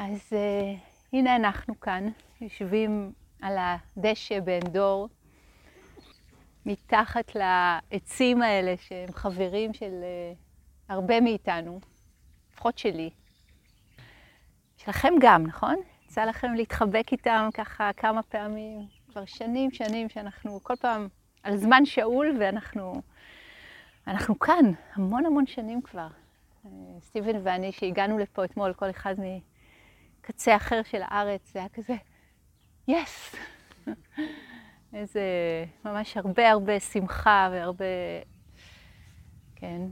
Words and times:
אז 0.00 0.32
uh, 0.32 0.78
הנה 1.12 1.36
אנחנו 1.36 1.80
כאן, 1.80 2.08
יושבים 2.40 3.12
על 3.42 3.56
הדשא 3.58 4.40
בעין 4.40 4.62
דור, 4.62 5.08
מתחת 6.66 7.32
לעצים 7.34 8.42
האלה 8.42 8.74
שהם 8.76 9.12
חברים 9.12 9.74
של 9.74 9.90
uh, 9.90 10.36
הרבה 10.88 11.20
מאיתנו, 11.20 11.80
לפחות 12.52 12.78
שלי. 12.78 13.10
שלכם 14.76 15.12
גם, 15.20 15.46
נכון? 15.46 15.76
יצא 16.06 16.24
לכם 16.24 16.54
להתחבק 16.54 17.12
איתם 17.12 17.48
ככה 17.54 17.90
כמה 17.96 18.22
פעמים, 18.22 18.86
כבר 19.08 19.24
שנים, 19.24 19.70
שנים 19.70 20.08
שאנחנו 20.08 20.60
כל 20.62 20.76
פעם 20.76 21.08
על 21.42 21.56
זמן 21.56 21.84
שאול 21.84 22.36
ואנחנו 22.40 23.02
אנחנו 24.06 24.38
כאן, 24.38 24.64
המון 24.94 25.26
המון 25.26 25.46
שנים 25.46 25.82
כבר. 25.82 26.08
אה, 26.66 26.70
סטיבן 27.00 27.36
ואני, 27.42 27.72
שהגענו 27.72 28.18
לפה 28.18 28.44
אתמול, 28.44 28.72
כל 28.72 28.90
אחד 28.90 29.14
מקצה 30.18 30.56
אחר 30.56 30.82
של 30.82 31.00
הארץ, 31.02 31.52
זה 31.52 31.58
היה 31.58 31.68
כזה, 31.68 31.94
יס! 32.88 33.34
איזה, 34.94 35.20
ממש 35.84 36.16
הרבה 36.16 36.50
הרבה 36.50 36.80
שמחה 36.80 37.48
והרבה, 37.52 37.84
כן, 39.56 39.82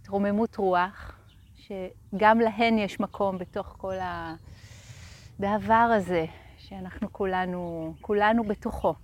התרוממות 0.00 0.56
רוח, 0.56 1.18
שגם 1.56 2.40
להן 2.40 2.78
יש 2.78 3.00
מקום 3.00 3.38
בתוך 3.38 3.74
כל 3.78 3.94
הדבר 4.00 5.74
הזה, 5.74 6.24
שאנחנו 6.58 7.12
כולנו, 7.12 7.94
כולנו 8.00 8.44
בתוכו. 8.44 8.94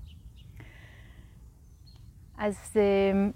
אז 2.39 2.77
אה, 2.77 3.31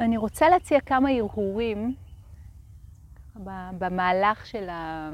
אני 0.00 0.16
רוצה 0.16 0.48
להציע 0.48 0.80
כמה 0.80 1.10
הרהורים 1.10 1.94
במהלך 3.78 4.46
של, 4.46 4.68
ה... 4.68 5.10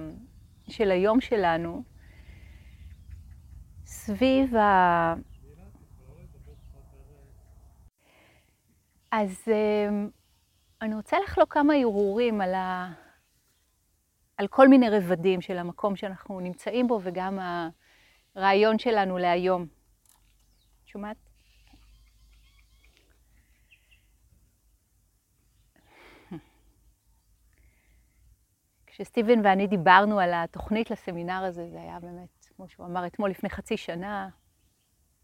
של 0.70 0.90
היום 0.90 1.20
שלנו 1.20 1.82
סביב 3.84 4.56
ה... 4.56 5.14
אז 9.12 9.48
אמ, 9.48 10.10
אני 10.82 10.94
רוצה 10.94 11.16
לחלוק 11.24 11.52
כמה 11.52 11.74
הרהורים 11.74 12.40
על, 12.40 12.54
ה... 12.54 12.92
על 14.36 14.48
כל 14.48 14.68
מיני 14.68 14.90
רבדים 14.90 15.40
של 15.40 15.58
המקום 15.58 15.96
שאנחנו 15.96 16.40
נמצאים 16.40 16.86
בו 16.88 17.00
וגם 17.02 17.38
הרעיון 18.34 18.78
שלנו 18.78 19.18
להיום. 19.18 19.66
שומעת? 20.86 21.29
כשסטיבן 28.90 29.46
ואני 29.46 29.66
דיברנו 29.66 30.20
על 30.20 30.30
התוכנית 30.34 30.90
לסמינר 30.90 31.44
הזה, 31.44 31.68
זה 31.70 31.80
היה 31.80 32.00
באמת, 32.00 32.46
כמו 32.56 32.68
שהוא 32.68 32.86
אמר 32.86 33.06
אתמול, 33.06 33.30
לפני 33.30 33.50
חצי 33.50 33.76
שנה. 33.76 34.28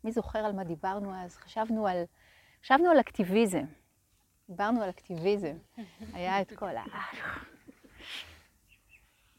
מי 0.05 0.13
זוכר 0.13 0.39
על 0.39 0.53
מה 0.53 0.65
דיברנו 0.65 1.15
אז? 1.15 1.37
חשבנו 1.37 1.87
על, 1.87 2.05
חשבנו 2.63 2.91
על 2.91 3.01
אקטיביזם. 3.01 3.65
דיברנו 4.49 4.83
על 4.83 4.91
אקטיביזם. 4.91 5.57
היה 6.13 6.41
את 6.41 6.53
כל 6.53 6.77
ה... 6.77 6.85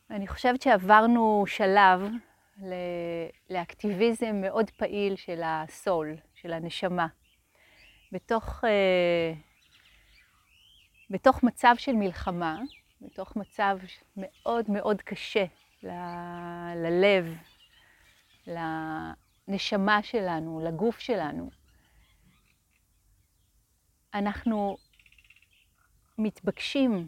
אני 0.10 0.28
חושבת 0.28 0.62
שעברנו 0.62 1.44
שלב 1.48 2.10
לאקטיביזם 3.50 4.42
מאוד 4.42 4.70
פעיל 4.70 5.16
של 5.16 5.42
הסול, 5.46 6.16
של 6.34 6.54
הנשמה. 6.54 7.08
בתוך, 8.12 8.64
אה, 8.66 9.34
בתוך 11.10 11.44
מצב 11.44 11.76
של 11.78 11.92
מלחמה, 11.92 12.60
מתוך 13.02 13.36
מצב 13.36 13.78
מאוד 14.18 14.72
מאוד 14.72 15.02
קשה 15.02 15.46
ל- 15.84 15.90
ללב, 16.76 17.38
לנשמה 18.48 20.04
שלנו, 20.04 20.62
לגוף 20.64 21.00
שלנו. 21.00 21.50
אנחנו 24.14 24.78
מתבקשים, 26.18 27.08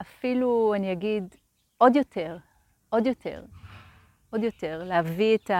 אפילו, 0.00 0.74
אני 0.76 0.92
אגיד, 0.92 1.34
עוד 1.78 1.96
יותר, 1.96 2.38
עוד 2.88 3.06
יותר, 3.06 3.44
עוד 4.30 4.42
יותר, 4.42 4.84
להביא 4.84 5.36
את 5.36 5.50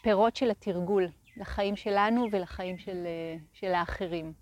הפירות 0.00 0.36
של 0.36 0.50
התרגול 0.50 1.06
לחיים 1.36 1.76
שלנו 1.76 2.28
ולחיים 2.32 2.78
של, 2.78 3.06
של 3.52 3.74
האחרים. 3.74 4.41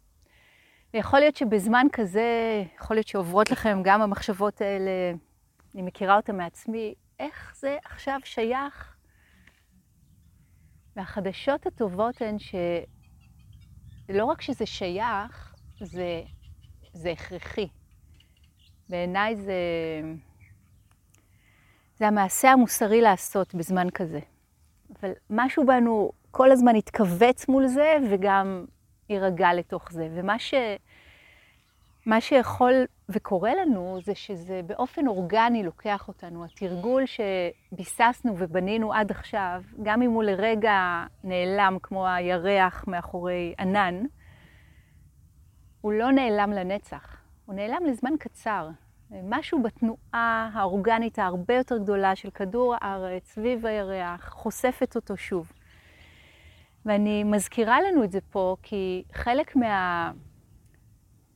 ויכול 0.95 1.19
להיות 1.19 1.37
שבזמן 1.37 1.87
כזה, 1.93 2.63
יכול 2.77 2.97
להיות 2.97 3.09
שעוברות 3.09 3.51
לכם 3.51 3.81
גם 3.85 4.03
המחשבות 4.03 4.61
האלה, 4.61 4.91
אני 5.75 5.83
מכירה 5.83 6.17
אותן 6.17 6.37
מעצמי, 6.37 6.95
איך 7.19 7.57
זה 7.57 7.77
עכשיו 7.85 8.19
שייך? 8.25 8.97
והחדשות 10.97 11.67
הטובות 11.67 12.23
הן 12.23 12.37
שלא 14.09 14.25
רק 14.25 14.41
שזה 14.41 14.67
שייך, 14.67 15.55
זה, 15.81 16.23
זה 16.93 17.11
הכרחי. 17.11 17.69
בעיניי 18.89 19.37
זה, 19.37 19.53
זה 21.97 22.09
המעשה 22.09 22.51
המוסרי 22.51 23.01
לעשות 23.01 23.55
בזמן 23.55 23.91
כזה. 23.91 24.21
אבל 25.01 25.13
משהו 25.31 25.67
בנו 25.67 26.13
כל 26.31 26.51
הזמן 26.51 26.77
התכווץ 26.77 27.49
מול 27.49 27.67
זה, 27.67 27.97
וגם 28.11 28.65
יירגע 29.11 29.53
לתוך 29.55 29.93
זה. 29.93 30.09
ומה 30.11 30.39
ש... 30.39 30.55
מה 32.07 32.21
שיכול 32.21 32.73
וקורה 33.09 33.55
לנו 33.55 33.99
זה 34.05 34.15
שזה 34.15 34.61
באופן 34.67 35.07
אורגני 35.07 35.63
לוקח 35.63 36.09
אותנו. 36.09 36.45
התרגול 36.45 37.03
שביססנו 37.07 38.35
ובנינו 38.39 38.93
עד 38.93 39.11
עכשיו, 39.11 39.63
גם 39.83 40.03
אם 40.03 40.11
הוא 40.11 40.23
לרגע 40.23 41.05
נעלם 41.25 41.77
כמו 41.83 42.07
הירח 42.07 42.85
מאחורי 42.89 43.55
ענן, 43.59 44.05
הוא 45.81 45.93
לא 45.93 46.13
נעלם 46.13 46.53
לנצח, 46.53 47.17
הוא 47.47 47.55
נעלם 47.55 47.87
לזמן 47.87 48.13
קצר. 48.19 48.69
משהו 49.23 49.63
בתנועה 49.63 50.51
האורגנית 50.53 51.19
ההרבה 51.19 51.55
יותר 51.55 51.79
גדולה 51.79 52.17
של 52.17 52.31
כדור 52.31 52.75
הארץ 52.81 53.27
סביב 53.27 53.67
הירח 53.67 54.29
חושפת 54.29 54.97
אותו 54.97 55.17
שוב. 55.17 55.53
ואני 56.87 57.25
מזכירה 57.25 57.81
לנו 57.81 58.05
את 58.05 58.13
זה 58.13 58.21
פה, 58.21 58.57
כי 58.63 59.05
חלק 59.13 59.57
מה... 59.57 60.13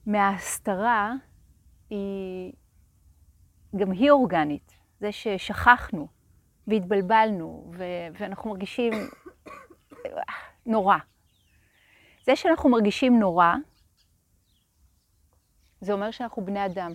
מההסתרה 0.07 1.13
היא 1.91 2.53
גם 3.77 3.91
היא 3.91 4.11
אורגנית. 4.11 4.79
זה 5.01 5.13
ששכחנו 5.13 6.09
והתבלבלנו 6.67 7.73
ו... 7.77 7.85
ואנחנו 8.19 8.51
מרגישים 8.51 8.93
נורא. 10.67 10.97
זה 12.27 12.37
שאנחנו 12.37 12.71
מרגישים 12.71 13.19
נורא, 13.19 13.55
זה 15.81 15.93
אומר 15.93 16.11
שאנחנו 16.11 16.45
בני 16.45 16.67
אדם. 16.67 16.93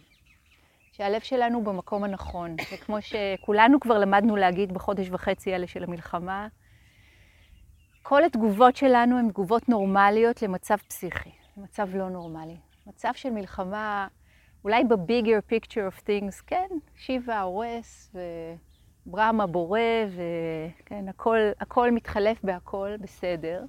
שהלב 0.91 1.21
שלנו 1.21 1.63
במקום 1.63 2.03
הנכון. 2.03 2.55
וכמו 2.73 2.97
שכולנו 3.01 3.79
כבר 3.79 3.97
למדנו 3.99 4.35
להגיד 4.35 4.73
בחודש 4.73 5.09
וחצי 5.09 5.53
האלה 5.53 5.67
של 5.67 5.83
המלחמה, 5.83 6.47
כל 8.09 8.23
התגובות 8.23 8.75
שלנו 8.75 9.17
הן 9.19 9.29
תגובות 9.29 9.69
נורמליות 9.69 10.41
למצב 10.41 10.75
פסיכי, 10.75 11.29
למצב 11.57 11.95
לא 11.95 12.09
נורמלי. 12.09 12.57
מצב 12.87 13.09
של 13.13 13.29
מלחמה, 13.29 14.07
אולי 14.63 14.83
ב-bigger 14.83 15.51
picture 15.51 15.93
of 15.93 16.01
things, 16.07 16.43
כן, 16.47 16.67
שיבה 16.95 17.41
הורס 17.41 18.15
וברמה 19.05 19.47
בורא, 19.47 19.79
וכן, 20.09 21.09
הכל, 21.09 21.37
הכל 21.59 21.91
מתחלף 21.91 22.43
בהכל, 22.43 22.97
בסדר. 23.01 23.65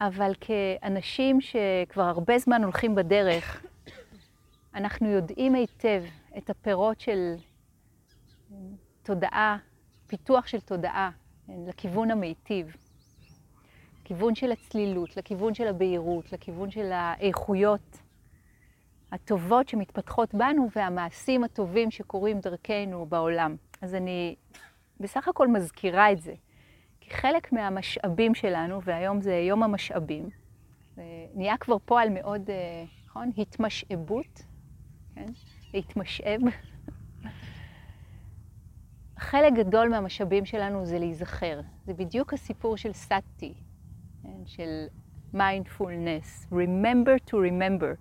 אבל 0.00 0.32
כאנשים 0.40 1.40
שכבר 1.40 2.02
הרבה 2.02 2.38
זמן 2.38 2.64
הולכים 2.64 2.94
בדרך, 2.94 3.66
אנחנו 4.74 5.08
יודעים 5.08 5.54
היטב 5.54 6.02
את 6.38 6.50
הפירות 6.50 7.00
של 7.00 7.34
תודעה, 9.02 9.56
פיתוח 10.06 10.46
של 10.46 10.60
תודעה 10.60 11.10
לכיוון 11.48 12.10
המיטיב. 12.10 12.76
לכיוון 14.02 14.34
של 14.34 14.52
הצלילות, 14.52 15.16
לכיוון 15.16 15.54
של 15.54 15.68
הבהירות, 15.68 16.32
לכיוון 16.32 16.70
של 16.70 16.92
האיכויות 16.92 17.98
הטובות 19.12 19.68
שמתפתחות 19.68 20.34
בנו 20.34 20.68
והמעשים 20.76 21.44
הטובים 21.44 21.90
שקורים 21.90 22.40
דרכנו 22.40 23.06
בעולם. 23.06 23.56
אז 23.82 23.94
אני 23.94 24.34
בסך 25.00 25.28
הכל 25.28 25.48
מזכירה 25.48 26.12
את 26.12 26.20
זה, 26.20 26.34
כי 27.00 27.10
חלק 27.10 27.52
מהמשאבים 27.52 28.34
שלנו, 28.34 28.82
והיום 28.82 29.20
זה 29.20 29.34
יום 29.34 29.62
המשאבים, 29.62 30.28
נהיה 31.34 31.56
כבר 31.56 31.76
פועל 31.84 32.08
מאוד, 32.08 32.50
אה, 32.50 32.84
נכון? 33.06 33.30
התמשאבות, 33.38 34.42
כן? 35.14 35.26
להתמשאב. 35.74 36.40
חלק 39.18 39.52
גדול 39.52 39.88
מהמשאבים 39.88 40.44
שלנו 40.44 40.86
זה 40.86 40.98
להיזכר. 40.98 41.60
זה 41.86 41.94
בדיוק 41.94 42.32
הסיפור 42.32 42.76
של 42.76 42.92
סאטי, 42.92 43.54
כן, 44.22 44.46
של 44.46 44.86
מיינדפולנס, 45.32 46.46
remember 46.52 47.30
to 47.30 47.32
remember. 47.32 47.96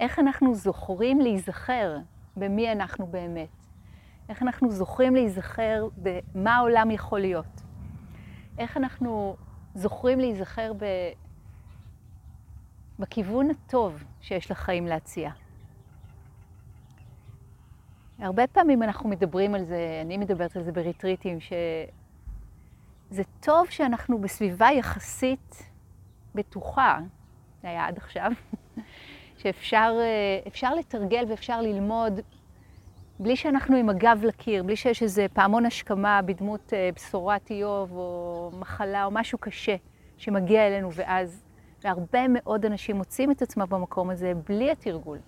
איך 0.00 0.18
אנחנו 0.18 0.54
זוכרים 0.54 1.20
להיזכר 1.20 1.96
במי 2.36 2.72
אנחנו 2.72 3.06
באמת. 3.06 3.48
איך 4.28 4.42
אנחנו 4.42 4.70
זוכרים 4.70 5.14
להיזכר 5.14 5.88
במה 5.96 6.56
העולם 6.56 6.90
יכול 6.90 7.20
להיות. 7.20 7.62
איך 8.58 8.76
אנחנו 8.76 9.36
זוכרים 9.74 10.20
להיזכר 10.20 10.72
ב... 10.72 10.84
בכיוון 12.98 13.50
הטוב 13.50 14.04
שיש 14.20 14.50
לחיים 14.50 14.86
להציע. 14.86 15.30
הרבה 18.24 18.46
פעמים 18.46 18.82
אנחנו 18.82 19.08
מדברים 19.08 19.54
על 19.54 19.64
זה, 19.64 20.00
אני 20.04 20.16
מדברת 20.16 20.56
על 20.56 20.62
זה 20.62 20.72
בריטריטים, 20.72 21.40
שזה 21.40 23.22
טוב 23.40 23.70
שאנחנו 23.70 24.18
בסביבה 24.18 24.68
יחסית 24.72 25.62
בטוחה, 26.34 26.98
זה 27.62 27.68
היה 27.68 27.86
עד 27.86 27.96
עכשיו, 27.96 28.30
שאפשר 29.40 30.74
לתרגל 30.78 31.24
ואפשר 31.28 31.60
ללמוד 31.60 32.20
בלי 33.18 33.36
שאנחנו 33.36 33.76
עם 33.76 33.88
הגב 33.88 34.20
לקיר, 34.24 34.62
בלי 34.62 34.76
שיש 34.76 35.02
איזה 35.02 35.26
פעמון 35.32 35.66
השכמה 35.66 36.22
בדמות 36.22 36.72
אה, 36.72 36.90
בשורת 36.94 37.50
איוב 37.50 37.92
או 37.92 38.50
מחלה 38.58 39.04
או 39.04 39.10
משהו 39.10 39.38
קשה 39.38 39.76
שמגיע 40.16 40.66
אלינו 40.66 40.92
ואז, 40.92 41.44
והרבה 41.84 42.28
מאוד 42.28 42.64
אנשים 42.64 42.96
מוצאים 42.96 43.30
את 43.30 43.42
עצמם 43.42 43.66
במקום 43.68 44.10
הזה 44.10 44.32
בלי 44.48 44.70
התרגול. 44.70 45.18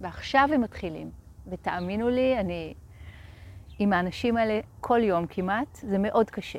ועכשיו 0.00 0.48
הם 0.52 0.60
מתחילים. 0.60 1.10
ותאמינו 1.46 2.08
לי, 2.08 2.40
אני 2.40 2.74
עם 3.78 3.92
האנשים 3.92 4.36
האלה 4.36 4.60
כל 4.80 5.00
יום 5.02 5.26
כמעט, 5.26 5.74
זה 5.74 5.98
מאוד 5.98 6.30
קשה. 6.30 6.58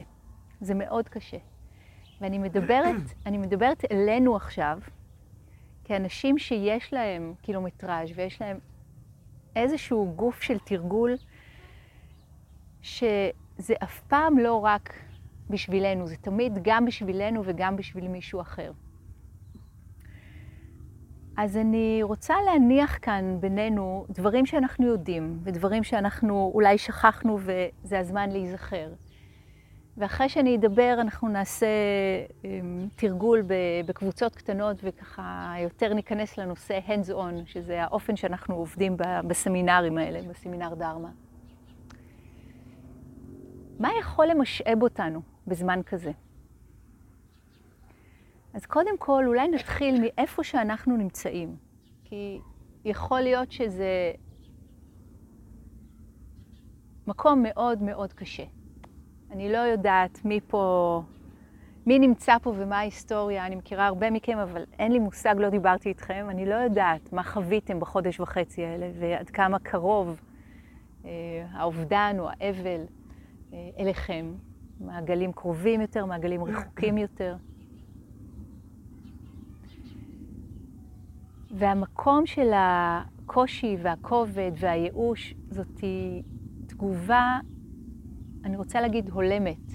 זה 0.62 0.74
מאוד 0.74 1.10
קשה. 1.10 1.38
ואני 2.22 2.38
מדברת, 2.38 3.04
אני 3.26 3.38
מדברת 3.38 3.84
אלינו 3.92 4.36
עכשיו, 4.36 4.80
כאנשים 5.84 6.38
שיש 6.38 6.94
להם 6.94 7.34
קילומטראז' 7.42 8.10
ויש 8.16 8.42
להם 8.42 8.60
איזשהו 9.56 10.14
גוף 10.16 10.42
של 10.42 10.60
תרגול, 10.60 11.18
שזה 12.82 13.74
אף 13.84 14.02
פעם 14.02 14.38
לא 14.38 14.56
רק 14.56 14.94
בשבילנו, 15.50 16.08
זה 16.08 16.16
תמיד 16.18 16.60
גם 16.62 16.86
בשבילנו 16.86 17.42
וגם 17.46 17.76
בשביל 17.76 18.08
מישהו 18.08 18.42
אחר. 18.42 18.72
אז 21.38 21.58
אני 21.58 22.00
רוצה 22.04 22.36
להניח 22.46 22.98
כאן 23.02 23.38
בינינו 23.40 24.06
דברים 24.10 24.46
שאנחנו 24.46 24.88
יודעים, 24.88 25.40
ודברים 25.44 25.84
שאנחנו 25.84 26.52
אולי 26.54 26.78
שכחנו 26.78 27.40
וזה 27.40 28.00
הזמן 28.00 28.30
להיזכר. 28.30 28.94
ואחרי 29.98 30.30
שאני 30.30 30.56
אדבר, 30.56 30.98
אנחנו 31.02 31.30
נעשה 31.30 31.68
אמ, 32.46 32.88
תרגול 32.96 33.44
בקבוצות 33.86 34.36
קטנות, 34.36 34.78
וככה 34.84 35.56
יותר 35.60 35.94
ניכנס 35.94 36.38
לנושא 36.38 36.80
hands-on, 36.88 37.46
שזה 37.46 37.84
האופן 37.84 38.16
שאנחנו 38.16 38.56
עובדים 38.56 38.98
בסמינרים 39.28 39.98
האלה, 39.98 40.22
בסמינר 40.30 40.74
דרמה. 40.76 41.10
מה 43.80 43.90
יכול 44.00 44.28
למשאב 44.28 44.84
אותנו 44.84 45.22
בזמן 45.48 45.82
כזה? 45.86 46.12
אז 48.54 48.66
קודם 48.66 48.98
כל, 48.98 49.24
אולי 49.28 49.48
נתחיל 49.48 50.02
מאיפה 50.02 50.44
שאנחנו 50.44 50.98
נמצאים. 50.98 51.56
כי 52.04 52.40
יכול 52.86 53.22
להיות 53.22 53.52
שזה 53.52 54.12
מקום 57.08 57.44
מאוד 57.44 57.82
מאוד 57.82 58.14
קשה. 58.14 58.44
אני 59.32 59.52
לא 59.52 59.58
יודעת 59.58 60.26
מי 60.26 60.40
פה, 60.48 61.04
מי 61.86 62.00
נמצא 62.00 62.38
פה 62.42 62.54
ומה 62.58 62.78
ההיסטוריה. 62.78 63.46
אני 63.46 63.56
מכירה 63.56 63.88
הרבה 63.88 64.12
מכם, 64.12 64.38
אבל 64.38 64.64
אין 64.80 64.92
לי 64.92 65.00
מושג, 65.00 65.36
לא 65.38 65.50
דיברתי 65.50 65.90
איתכם. 65.90 66.28
אני 66.30 66.46
לא 66.46 66.56
יודעת 66.56 67.14
מה 67.14 67.24
חוויתם 67.24 67.80
בחודש 67.80 68.20
וחצי 68.20 68.66
האלה, 68.66 68.90
ועד 69.00 69.30
כמה 69.30 69.60
קרוב 69.60 70.22
אה, 71.06 71.10
האובדן 71.52 72.16
או 72.20 72.30
האבל 72.30 72.82
אה, 73.54 73.70
אליכם. 73.80 74.34
מעגלים 74.80 75.34
קרובים 75.34 75.82
יותר, 75.82 76.06
מעגלים 76.06 76.44
רחוקים 76.44 76.98
יותר. 76.98 77.36
והמקום 81.54 82.26
של 82.26 82.52
הקושי 82.56 83.78
והכובד 83.82 84.52
והייאוש 84.58 85.34
זאת 85.50 85.84
תגובה, 86.68 87.40
אני 88.44 88.58
רוצה 88.58 88.82
להגיד, 88.82 89.10
הולמת. 89.10 89.72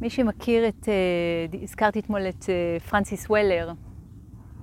מי 0.00 0.10
שמכיר 0.10 0.68
את, 0.68 0.88
אה, 0.88 1.58
הזכרתי 1.62 1.98
אתמול 1.98 2.28
את 2.28 2.44
אה, 2.48 2.80
פרנסיס 2.80 3.30
וולר, 3.30 3.72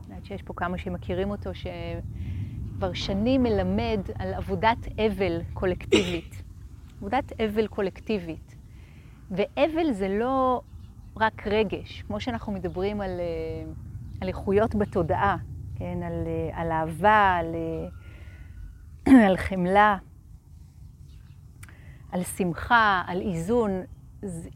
יודעת 0.10 0.26
שיש 0.26 0.42
פה 0.42 0.54
כמה 0.54 0.78
שמכירים 0.78 1.32
אותו, 1.32 1.50
שכבר 1.54 2.94
שנים 2.94 3.44
מלמד 3.44 4.00
על 4.16 4.34
עבודת 4.34 4.78
אבל 4.98 5.42
קולקטיבית. 5.54 6.44
עבודת 6.98 7.32
אבל 7.42 7.68
קולקטיבית. 7.68 8.56
ואבל 9.32 9.92
זה 9.92 10.08
לא 10.20 10.62
רק 11.18 11.48
רגש, 11.48 12.02
כמו 12.02 12.20
שאנחנו 12.20 12.54
מדברים 12.54 13.02
על... 13.02 13.20
אה, 13.20 13.72
על 14.22 14.28
איכויות 14.28 14.76
בתודעה, 14.76 15.38
כן? 15.76 16.04
על, 16.04 16.24
אה, 16.28 16.62
על 16.62 16.72
אהבה, 16.72 17.38
על, 17.40 17.56
אה, 17.56 17.90
על 19.28 19.38
חמלה, 19.38 19.98
על 22.12 22.24
שמחה, 22.24 23.04
על 23.08 23.22
איזון. 23.22 23.72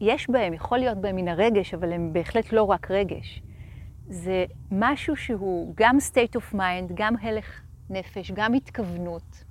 יש 0.00 0.30
בהם, 0.30 0.54
יכול 0.54 0.78
להיות 0.78 0.98
בהם 0.98 1.16
מן 1.16 1.28
הרגש, 1.28 1.74
אבל 1.74 1.92
הם 1.92 2.12
בהחלט 2.12 2.52
לא 2.52 2.62
רק 2.62 2.90
רגש. 2.90 3.42
זה 4.08 4.44
משהו 4.70 5.16
שהוא 5.16 5.74
גם 5.76 5.96
state 6.10 6.38
of 6.38 6.54
mind, 6.54 6.92
גם 6.94 7.14
הלך 7.22 7.60
נפש, 7.90 8.30
גם 8.30 8.54
התכוונות. 8.54 9.44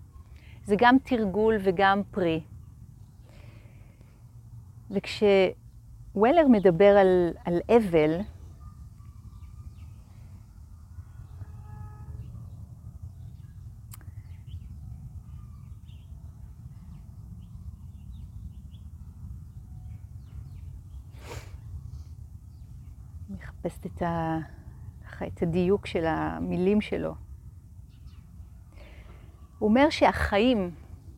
זה 0.64 0.76
גם 0.78 0.98
תרגול 1.04 1.58
וגם 1.64 2.02
פרי. 2.12 2.42
וכשוולר 4.92 6.48
מדבר 6.50 6.98
על, 6.98 7.34
על 7.46 7.60
אבל, 7.78 8.20
מחפשת 23.66 23.86
את, 23.86 24.02
ה... 24.02 24.40
את 25.28 25.42
הדיוק 25.42 25.86
של 25.86 26.06
המילים 26.06 26.82
שלו. 26.82 27.16
הוא 29.60 29.70
אומר 29.70 29.90
שהחיים 29.90 30.72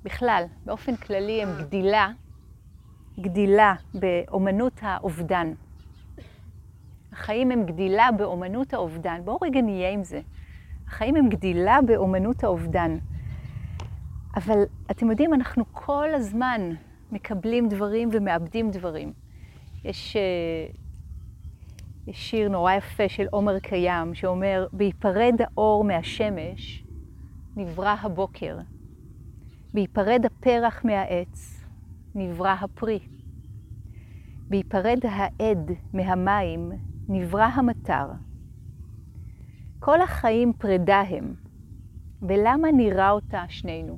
בכלל, 0.03 0.43
באופן 0.65 0.95
כללי, 0.95 1.43
הם 1.43 1.49
גדילה, 1.59 2.09
גדילה 3.19 3.73
באומנות 3.93 4.73
האובדן. 4.81 5.53
החיים 7.11 7.51
הם 7.51 7.65
גדילה 7.65 8.09
באומנות 8.17 8.73
האובדן. 8.73 9.21
בואו 9.25 9.37
רגע 9.41 9.61
נהיה 9.61 9.89
עם 9.89 10.03
זה. 10.03 10.21
החיים 10.87 11.15
הם 11.15 11.29
גדילה 11.29 11.79
באומנות 11.87 12.43
האובדן. 12.43 12.97
אבל 14.35 14.63
אתם 14.91 15.09
יודעים, 15.09 15.33
אנחנו 15.33 15.63
כל 15.71 16.13
הזמן 16.13 16.61
מקבלים 17.11 17.69
דברים 17.69 18.09
ומאבדים 18.11 18.71
דברים. 18.71 19.13
יש 19.83 20.15
uh, 20.15 20.84
יש 22.07 22.29
שיר 22.31 22.49
נורא 22.49 22.73
יפה 22.73 23.09
של 23.09 23.25
עומר 23.31 23.59
קיים, 23.59 24.13
שאומר, 24.13 24.67
בהיפרד 24.73 25.39
האור 25.39 25.83
מהשמש, 25.83 26.83
נברא 27.55 27.95
הבוקר. 28.01 28.57
בהיפרד 29.73 30.25
הפרח 30.25 30.85
מהעץ, 30.85 31.63
נברא 32.15 32.55
הפרי. 32.61 32.99
בהיפרד 34.49 34.99
העד 35.03 35.71
מהמים, 35.93 36.71
נברא 37.09 37.45
המטר. 37.45 38.07
כל 39.79 40.01
החיים 40.01 40.53
פרידה 40.53 41.01
הם, 41.01 41.33
ולמה 42.21 42.67
נראה 42.71 43.11
אותה 43.11 43.43
שנינו? 43.49 43.97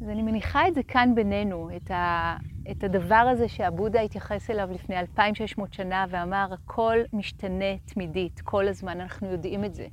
אז 0.00 0.08
אני 0.08 0.22
מניחה 0.22 0.68
את 0.68 0.74
זה 0.74 0.82
כאן 0.82 1.14
בינינו, 1.14 1.70
את, 1.76 1.90
ה, 1.90 2.36
את 2.70 2.84
הדבר 2.84 3.14
הזה 3.14 3.48
שהבודה 3.48 4.00
התייחס 4.00 4.50
אליו 4.50 4.68
לפני 4.72 4.98
2,600 4.98 5.72
שנה 5.72 6.04
ואמר, 6.08 6.46
הכל 6.52 6.98
משתנה 7.12 7.78
תמידית, 7.84 8.40
כל 8.40 8.68
הזמן, 8.68 9.00
אנחנו 9.00 9.30
יודעים 9.30 9.64
את 9.64 9.74
זה. 9.74 9.86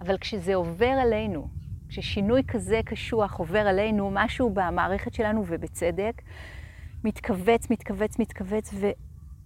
אבל 0.00 0.18
כשזה 0.18 0.54
עובר 0.54 0.86
עלינו, 0.86 1.48
כששינוי 1.88 2.42
כזה 2.48 2.80
קשוח 2.84 3.38
עובר 3.38 3.58
עלינו, 3.58 4.10
משהו 4.12 4.50
במערכת 4.50 5.14
שלנו, 5.14 5.44
ובצדק, 5.46 6.22
מתכווץ, 7.04 7.70
מתכווץ, 7.70 8.18
מתכווץ, 8.18 8.74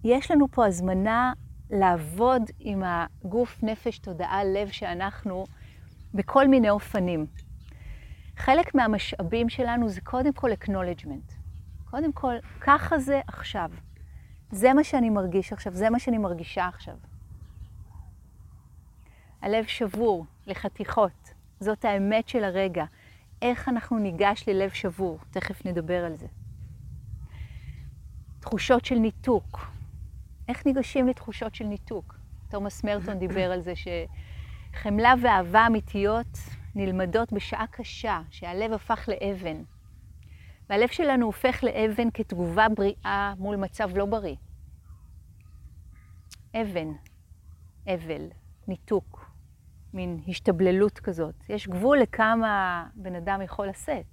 ויש 0.03 0.31
לנו 0.31 0.47
פה 0.51 0.65
הזמנה 0.65 1.33
לעבוד 1.69 2.41
עם 2.59 2.83
הגוף, 2.85 3.63
נפש, 3.63 3.99
תודעה, 3.99 4.43
לב 4.43 4.67
שאנחנו 4.67 5.45
בכל 6.13 6.47
מיני 6.47 6.69
אופנים. 6.69 7.25
חלק 8.37 8.75
מהמשאבים 8.75 9.49
שלנו 9.49 9.89
זה 9.89 10.01
קודם 10.01 10.33
כל 10.33 10.51
acknowledgement. 10.51 11.34
קודם 11.95 12.13
כל, 12.13 12.35
ככה 12.61 12.99
זה 12.99 13.21
עכשיו. 13.27 13.71
זה 14.51 14.73
מה 14.73 14.83
שאני 14.83 15.09
מרגיש 15.09 15.53
עכשיו, 15.53 15.73
זה 15.73 15.89
מה 15.89 15.99
שאני 15.99 16.17
מרגישה 16.17 16.67
עכשיו. 16.67 16.95
הלב 19.41 19.65
שבור 19.65 20.25
לחתיכות. 20.47 21.33
זאת 21.59 21.85
האמת 21.85 22.27
של 22.27 22.43
הרגע. 22.43 22.85
איך 23.41 23.69
אנחנו 23.69 23.99
ניגש 23.99 24.43
ללב 24.47 24.69
שבור? 24.69 25.19
תכף 25.31 25.65
נדבר 25.65 26.05
על 26.05 26.15
זה. 26.15 26.27
תחושות 28.39 28.85
של 28.85 28.95
ניתוק. 28.95 29.67
איך 30.49 30.65
ניגשים 30.65 31.07
לתחושות 31.07 31.55
של 31.55 31.65
ניתוק? 31.65 32.15
תומאס 32.49 32.83
מרטון 32.83 33.19
דיבר 33.19 33.51
על 33.51 33.61
זה 33.61 33.73
שחמלה 33.75 35.13
ואהבה 35.21 35.67
אמיתיות 35.67 36.39
נלמדות 36.75 37.33
בשעה 37.33 37.67
קשה, 37.67 38.21
שהלב 38.29 38.73
הפך 38.73 39.09
לאבן. 39.11 39.63
והלב 40.69 40.87
שלנו 40.87 41.25
הופך 41.25 41.63
לאבן 41.63 42.07
כתגובה 42.13 42.69
בריאה 42.69 43.33
מול 43.37 43.55
מצב 43.55 43.89
לא 43.97 44.05
בריא. 44.05 44.35
אבן, 46.61 46.87
אבל, 47.87 48.27
ניתוק, 48.67 49.29
מין 49.93 50.19
השתבללות 50.27 50.99
כזאת. 50.99 51.49
יש 51.49 51.67
גבול 51.67 51.97
לכמה 51.97 52.85
בן 52.95 53.15
אדם 53.15 53.41
יכול 53.41 53.67
לשאת. 53.67 54.05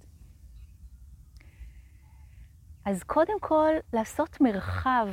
אז 2.85 3.03
קודם 3.03 3.39
כל, 3.39 3.71
לעשות 3.93 4.41
מרחב 4.41 5.07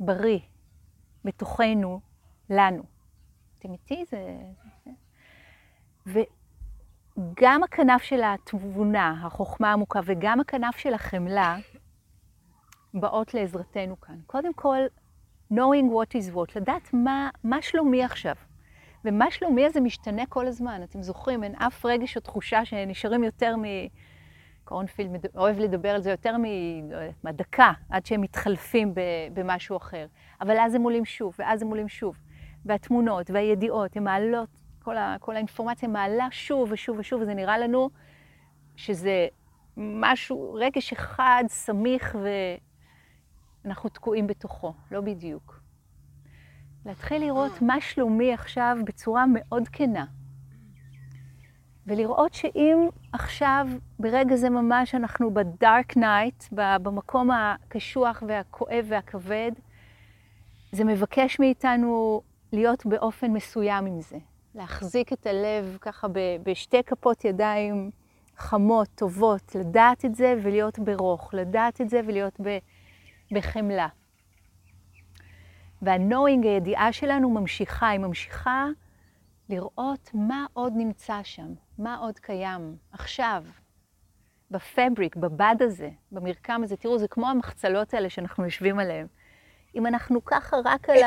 בריא 0.00 0.38
בתוכנו, 1.24 2.00
לנו. 2.50 2.82
אתם 3.58 3.72
איתי? 3.72 4.04
זה... 6.04 6.22
וגם 7.16 7.62
הכנף 7.62 8.02
של 8.02 8.20
התבונה, 8.24 9.22
החוכמה 9.26 9.70
העמוקה, 9.70 10.00
וגם 10.04 10.40
הכנף 10.40 10.76
של 10.76 10.94
החמלה, 10.94 11.56
באות 12.94 13.34
לעזרתנו 13.34 14.00
כאן. 14.00 14.16
קודם 14.26 14.54
כל, 14.54 14.78
knowing 15.52 15.86
what 15.92 16.16
is 16.16 16.34
what, 16.34 16.52
לדעת 16.56 16.94
מה, 16.94 17.30
מה 17.44 17.62
שלומי 17.62 18.04
עכשיו. 18.04 18.34
ומה 19.04 19.30
שלומי 19.30 19.66
הזה 19.66 19.80
משתנה 19.80 20.26
כל 20.28 20.46
הזמן. 20.46 20.80
אתם 20.84 21.02
זוכרים, 21.02 21.44
אין 21.44 21.54
אף 21.54 21.86
רגש 21.86 22.16
או 22.16 22.20
תחושה 22.20 22.64
שנשארים 22.64 23.24
יותר 23.24 23.56
מ... 23.56 23.62
קורנפילד 24.64 25.26
אוהב 25.36 25.58
לדבר 25.58 25.88
על 25.88 26.02
זה 26.02 26.10
יותר 26.10 26.36
מדקה, 27.24 27.72
עד 27.90 28.06
שהם 28.06 28.20
מתחלפים 28.20 28.94
במשהו 29.32 29.76
אחר. 29.76 30.06
אבל 30.40 30.56
אז 30.58 30.74
הם 30.74 30.82
עולים 30.82 31.04
שוב, 31.04 31.34
ואז 31.38 31.62
הם 31.62 31.68
עולים 31.68 31.88
שוב. 31.88 32.16
והתמונות 32.64 33.30
והידיעות, 33.30 33.96
הן 33.96 34.04
מעלות, 34.04 34.61
כל, 34.82 34.96
ה, 34.96 35.16
כל 35.20 35.34
האינפורמציה 35.36 35.88
מעלה 35.88 36.28
שוב 36.30 36.68
ושוב 36.72 36.98
ושוב, 36.98 37.22
וזה 37.22 37.34
נראה 37.34 37.58
לנו 37.58 37.90
שזה 38.76 39.26
משהו, 39.76 40.54
רגש 40.54 40.92
אחד, 40.92 41.44
סמיך, 41.48 42.16
ואנחנו 43.64 43.88
תקועים 43.88 44.26
בתוכו, 44.26 44.74
לא 44.90 45.00
בדיוק. 45.00 45.60
להתחיל 46.86 47.22
לראות 47.22 47.62
מה 47.62 47.80
שלומי 47.80 48.32
עכשיו 48.32 48.76
בצורה 48.84 49.24
מאוד 49.28 49.68
כנה. 49.68 50.04
ולראות 51.86 52.34
שאם 52.34 52.88
עכשיו, 53.12 53.66
ברגע 53.98 54.36
זה 54.36 54.50
ממש, 54.50 54.94
אנחנו 54.94 55.34
ב 55.34 55.46
dark 55.46 55.96
night, 55.96 56.44
במקום 56.52 57.30
הקשוח 57.30 58.22
והכואב 58.26 58.86
והכבד, 58.88 59.52
זה 60.72 60.84
מבקש 60.84 61.40
מאיתנו 61.40 62.22
להיות 62.52 62.86
באופן 62.86 63.30
מסוים 63.30 63.86
עם 63.86 64.00
זה. 64.00 64.18
להחזיק 64.54 65.12
את 65.12 65.26
הלב 65.26 65.78
ככה 65.80 66.06
בשתי 66.42 66.82
כפות 66.82 67.24
ידיים 67.24 67.90
חמות, 68.36 68.88
טובות, 68.94 69.54
לדעת 69.54 70.04
את 70.04 70.14
זה 70.14 70.34
ולהיות 70.42 70.78
ברוך, 70.78 71.34
לדעת 71.34 71.80
את 71.80 71.90
זה 71.90 72.00
ולהיות 72.06 72.40
בחמלה. 73.32 73.88
וה 75.82 75.95
knowing, 75.95 76.46
הידיעה 76.46 76.92
שלנו 76.92 77.30
ממשיכה, 77.30 77.88
היא 77.88 78.00
ממשיכה 78.00 78.66
לראות 79.48 80.10
מה 80.14 80.46
עוד 80.52 80.72
נמצא 80.76 81.20
שם, 81.22 81.54
מה 81.78 81.96
עוד 81.96 82.18
קיים 82.18 82.76
עכשיו, 82.92 83.44
בפבריק, 84.50 85.16
בבד 85.16 85.56
הזה, 85.60 85.90
במרקם 86.12 86.60
הזה. 86.64 86.76
תראו, 86.76 86.98
זה 86.98 87.08
כמו 87.08 87.28
המחצלות 87.28 87.94
האלה 87.94 88.10
שאנחנו 88.10 88.44
יושבים 88.44 88.78
עליהן. 88.78 89.06
אם 89.74 89.86
אנחנו 89.86 90.24
ככה 90.24 90.56
רק 90.64 90.88
על 90.90 90.98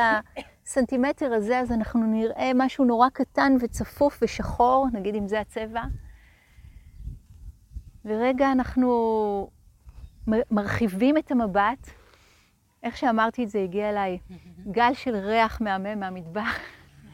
הסנטימטר 0.65 1.33
הזה, 1.33 1.59
אז 1.59 1.71
אנחנו 1.71 2.05
נראה 2.05 2.51
משהו 2.55 2.85
נורא 2.85 3.09
קטן 3.09 3.53
וצפוף 3.59 4.19
ושחור, 4.21 4.87
נגיד 4.93 5.15
אם 5.15 5.27
זה 5.27 5.39
הצבע. 5.39 5.83
ורגע 8.05 8.51
אנחנו 8.51 9.49
מרחיבים 10.27 11.17
את 11.17 11.31
המבט. 11.31 11.89
איך 12.83 12.97
שאמרתי 12.97 13.43
את 13.43 13.49
זה, 13.49 13.59
הגיע 13.59 13.89
אליי 13.89 14.17
גל 14.71 14.93
של 14.93 15.15
ריח 15.15 15.61
מהמם 15.61 15.99
מהמטבח. 15.99 16.59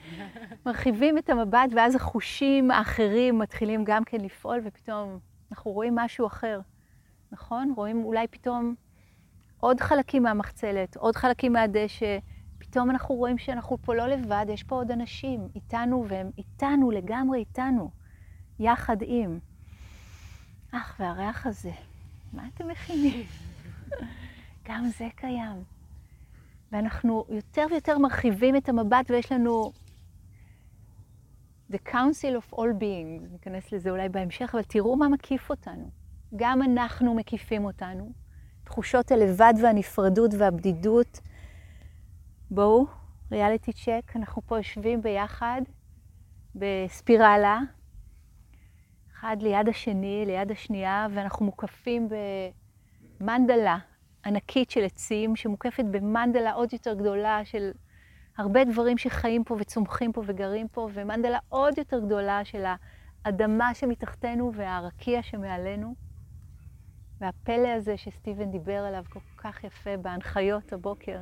מרחיבים 0.65 1.17
את 1.17 1.29
המבט, 1.29 1.69
ואז 1.75 1.95
החושים 1.95 2.71
האחרים 2.71 3.39
מתחילים 3.39 3.83
גם 3.83 4.03
כן 4.03 4.21
לפעול, 4.21 4.61
ופתאום 4.63 5.19
אנחנו 5.51 5.71
רואים 5.71 5.95
משהו 5.95 6.27
אחר, 6.27 6.59
נכון? 7.31 7.73
רואים 7.75 8.03
אולי 8.03 8.27
פתאום 8.27 8.75
עוד 9.59 9.79
חלקים 9.79 10.23
מהמחצלת, 10.23 10.97
עוד 10.97 11.15
חלקים 11.15 11.53
מהדשא, 11.53 12.17
פתאום 12.71 12.89
אנחנו 12.89 13.15
רואים 13.15 13.37
שאנחנו 13.37 13.77
פה 13.81 13.95
לא 13.95 14.07
לבד, 14.07 14.45
יש 14.49 14.63
פה 14.63 14.75
עוד 14.75 14.91
אנשים 14.91 15.47
איתנו, 15.55 16.05
והם 16.07 16.31
איתנו, 16.37 16.91
לגמרי 16.91 17.39
איתנו, 17.39 17.91
יחד 18.59 18.97
עם. 19.01 19.39
אך, 20.71 20.95
והריח 20.99 21.45
הזה, 21.45 21.71
מה 22.33 22.43
אתם 22.47 22.67
מכינים? 22.67 23.23
גם 24.67 24.85
זה 24.97 25.07
קיים. 25.15 25.63
ואנחנו 26.71 27.25
יותר 27.29 27.65
ויותר 27.71 27.97
מרחיבים 27.97 28.55
את 28.55 28.69
המבט, 28.69 29.11
ויש 29.11 29.31
לנו 29.31 29.71
The 31.71 31.89
Council 31.89 32.35
of 32.41 32.53
All 32.53 32.73
Beings, 32.79 33.31
ניכנס 33.31 33.71
לזה 33.71 33.89
אולי 33.89 34.09
בהמשך, 34.09 34.49
אבל 34.53 34.63
תראו 34.63 34.95
מה 34.95 35.09
מקיף 35.09 35.49
אותנו. 35.49 35.89
גם 36.35 36.61
אנחנו 36.61 37.13
מקיפים 37.13 37.65
אותנו. 37.65 38.11
תחושות 38.63 39.11
הלבד 39.11 39.53
והנפרדות 39.63 40.31
והבדידות. 40.37 41.19
בואו, 42.53 42.85
ריאליטי 43.31 43.73
צ'ק, 43.73 44.11
אנחנו 44.15 44.41
פה 44.45 44.57
יושבים 44.57 45.01
ביחד 45.01 45.61
בספירלה, 46.55 47.59
אחד 49.11 49.37
ליד 49.41 49.69
השני, 49.69 50.23
ליד 50.25 50.51
השנייה, 50.51 51.07
ואנחנו 51.13 51.45
מוקפים 51.45 52.07
במנדלה 53.19 53.77
ענקית 54.25 54.71
של 54.71 54.83
עצים, 54.83 55.35
שמוקפת 55.35 55.83
במנדלה 55.91 56.53
עוד 56.53 56.73
יותר 56.73 56.93
גדולה 56.93 57.45
של 57.45 57.71
הרבה 58.37 58.63
דברים 58.63 58.97
שחיים 58.97 59.43
פה 59.43 59.55
וצומחים 59.59 60.11
פה 60.13 60.23
וגרים 60.25 60.67
פה, 60.67 60.89
ומנדלה 60.93 61.39
עוד 61.49 61.77
יותר 61.77 61.99
גדולה 61.99 62.45
של 62.45 62.63
האדמה 63.25 63.73
שמתחתנו 63.73 64.53
והרקיע 64.53 65.23
שמעלינו. 65.23 65.95
והפלא 67.19 67.67
הזה 67.67 67.97
שסטיבן 67.97 68.51
דיבר 68.51 68.83
עליו 68.85 69.03
כל 69.09 69.19
כך 69.37 69.63
יפה 69.63 69.97
בהנחיות 69.97 70.73
הבוקר. 70.73 71.21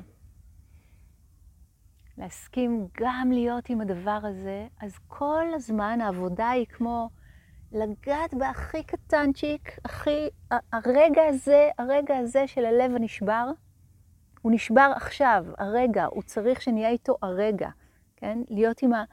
להסכים 2.19 2.87
גם 2.99 3.31
להיות 3.31 3.69
עם 3.69 3.81
הדבר 3.81 4.19
הזה, 4.23 4.67
אז 4.81 4.97
כל 5.07 5.45
הזמן 5.53 6.01
העבודה 6.01 6.49
היא 6.49 6.65
כמו 6.65 7.09
לגעת 7.71 8.33
בהכי 8.33 8.83
קטנצ'יק, 8.83 9.79
הכי, 9.85 10.29
הרגע 10.73 11.21
הזה, 11.29 11.69
הרגע 11.77 12.17
הזה 12.17 12.47
של 12.47 12.65
הלב 12.65 12.95
הנשבר, 12.95 13.45
הוא 14.41 14.51
נשבר 14.51 14.91
עכשיו, 14.95 15.45
הרגע, 15.57 16.05
הוא 16.05 16.23
צריך 16.23 16.61
שנהיה 16.61 16.89
איתו 16.89 17.17
הרגע, 17.21 17.69
כן? 18.15 18.39
להיות 18.49 18.83
עם 18.83 18.93
ה... 18.93 19.03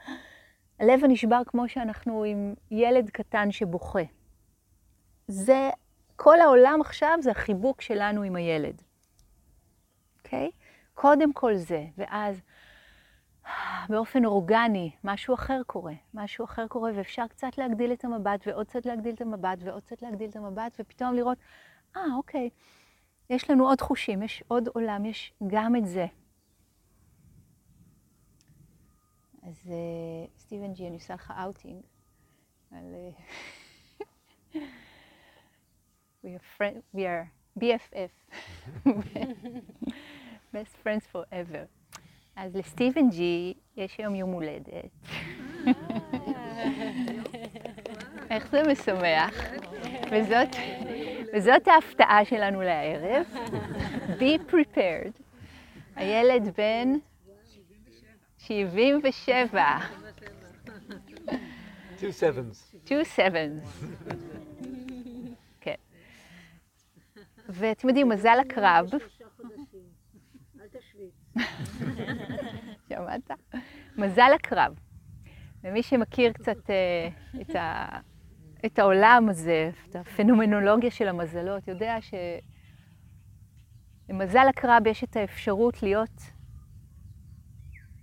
הלב 0.80 1.04
הנשבר 1.04 1.42
כמו 1.46 1.68
שאנחנו 1.68 2.24
עם 2.24 2.54
ילד 2.70 3.10
קטן 3.10 3.50
שבוכה. 3.50 4.02
זה, 5.28 5.70
כל 6.16 6.40
העולם 6.40 6.80
עכשיו 6.80 7.18
זה 7.20 7.30
החיבוק 7.30 7.80
שלנו 7.80 8.22
עם 8.22 8.36
הילד, 8.36 8.82
אוקיי? 10.18 10.50
Okay? 10.52 10.56
קודם 10.94 11.32
כל 11.32 11.56
זה, 11.56 11.84
ואז 11.98 12.42
באופן 13.88 14.24
אורגני, 14.24 14.90
משהו 15.04 15.34
אחר 15.34 15.62
קורה. 15.66 15.94
משהו 16.14 16.44
אחר 16.44 16.66
קורה, 16.66 16.90
ואפשר 16.94 17.26
קצת 17.26 17.58
להגדיל 17.58 17.92
את 17.92 18.04
המבט, 18.04 18.46
ועוד 18.46 18.66
קצת 18.66 18.86
להגדיל 18.86 19.14
את 19.14 19.20
המבט, 19.20 19.58
ועוד 19.60 19.82
קצת 19.82 20.02
להגדיל 20.02 20.30
את 20.30 20.36
המבט, 20.36 20.76
ופתאום 20.80 21.14
לראות, 21.14 21.38
אה, 21.96 22.02
אה, 22.04 22.16
אוקיי, 22.16 22.50
יש 23.30 23.50
לנו 23.50 23.68
עוד 23.68 23.80
חושים, 23.80 24.22
יש 24.22 24.42
עוד 24.48 24.68
עולם, 24.68 25.04
יש 25.04 25.32
גם 25.46 25.76
את 25.76 25.86
זה. 25.86 26.06
אז 29.42 29.62
אה, 29.64 30.38
סטיבן 30.38 30.72
ג'י, 30.72 30.86
אני 30.86 30.94
עושה 30.94 31.14
לך 31.14 31.32
אאוטינג 31.42 31.82
על... 32.72 32.94
Uh, 34.54 34.56
we, 36.24 36.28
are 36.28 36.42
friend, 36.58 36.82
we 36.94 37.06
are 37.06 37.30
BFF, 37.60 38.10
best 40.52 40.74
friends 40.82 41.06
forever. 41.12 41.75
אז 42.36 42.56
לסטיבן 42.56 43.10
ג'י 43.10 43.54
יש 43.76 43.98
היום 43.98 44.14
יום 44.14 44.30
הולדת. 44.30 44.90
איך 48.30 48.50
זה 48.50 48.62
משמח. 48.62 49.34
וזאת, 50.10 50.48
וזאת 51.34 51.68
ההפתעה 51.68 52.24
שלנו 52.24 52.62
לערב. 52.62 53.26
Be 54.18 54.52
prepared. 54.52 55.22
הילד 55.96 56.54
בן 56.56 56.92
77. 58.38 59.78
Two 61.98 62.12
sevens. 62.12 62.74
two 62.86 63.04
sevens. 63.16 63.84
כן. 65.60 65.74
ואתם 67.48 67.88
יודעים, 67.88 68.08
מזל 68.08 68.38
הקרב. 68.40 68.90
שמעת? 72.88 73.30
מזל 73.96 74.30
הקרב. 74.34 74.74
ומי 75.64 75.82
שמכיר 75.82 76.32
קצת 76.32 76.70
אה, 76.70 77.08
את, 77.40 77.56
ה, 77.56 77.86
את 78.66 78.78
העולם 78.78 79.26
הזה, 79.30 79.70
את 79.90 79.96
הפנומנולוגיה 79.96 80.90
של 80.90 81.08
המזלות, 81.08 81.68
יודע 81.68 81.96
שלמזל 84.08 84.48
הקרב 84.48 84.86
יש 84.86 85.04
את 85.04 85.16
האפשרות 85.16 85.82
להיות 85.82 86.22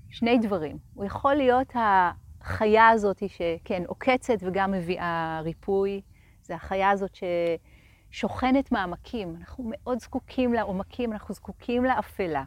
שני 0.10 0.38
דברים. 0.38 0.78
הוא 0.94 1.06
יכול 1.06 1.34
להיות 1.34 1.74
החיה 1.76 2.90
הזאת 2.90 3.24
שכן, 3.30 3.84
עוקצת 3.88 4.38
וגם 4.40 4.72
מביאה 4.72 5.42
ריפוי. 5.44 6.02
זה 6.42 6.56
החיה 6.56 6.90
הזאת 6.90 7.18
ששוכנת 8.12 8.72
מעמקים. 8.72 9.36
אנחנו 9.40 9.64
מאוד 9.68 10.00
זקוקים 10.00 10.54
לעומקים, 10.54 11.14
אנחנו 11.14 11.34
זקוקים 11.34 11.84
לאפלה. 11.86 12.44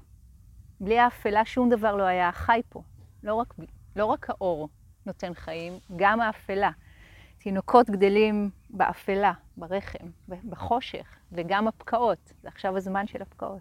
בלי 0.81 0.99
האפלה 0.99 1.45
שום 1.45 1.69
דבר 1.71 1.97
לא 1.97 2.03
היה 2.03 2.33
חי 2.33 2.61
פה. 2.69 2.83
לא 3.23 3.35
רק, 3.35 3.55
לא 3.97 4.05
רק 4.05 4.31
האור 4.31 4.69
נותן 5.07 5.35
חיים, 5.35 5.73
גם 5.97 6.21
האפלה. 6.21 6.71
תינוקות 7.39 7.91
גדלים 7.91 8.51
באפלה, 8.71 9.33
ברחם, 9.57 10.07
בחושך, 10.29 11.17
וגם 11.33 11.69
הפקעות. 11.69 12.33
זה 12.43 12.49
עכשיו 12.49 12.77
הזמן 12.77 13.07
של 13.07 13.23
הפקעות. 13.23 13.61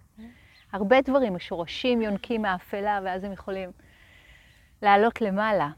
הרבה 0.71 1.01
דברים, 1.01 1.35
השורשים 1.35 2.01
יונקים 2.01 2.41
מהאפלה, 2.41 2.99
ואז 3.03 3.23
הם 3.23 3.31
יכולים 3.31 3.71
לעלות 4.81 5.21
למעלה. 5.21 5.69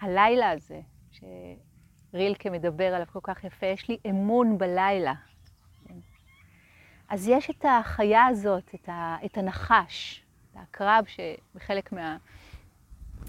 הלילה 0.00 0.50
הזה, 0.50 0.80
שרילקה 1.10 2.50
מדבר 2.50 2.94
עליו 2.94 3.06
כל 3.12 3.20
כך 3.22 3.44
יפה, 3.44 3.66
יש 3.66 3.88
לי 3.88 3.98
אמון 4.10 4.58
בלילה. 4.58 5.14
אז 7.08 7.28
יש 7.28 7.50
את 7.50 7.64
החיה 7.68 8.26
הזאת, 8.26 8.74
את, 8.74 8.88
ה, 8.88 9.16
את 9.24 9.38
הנחש, 9.38 10.23
את 10.54 10.58
העקרב, 10.58 11.04
שבחלק 11.06 11.92
מה, 11.92 12.16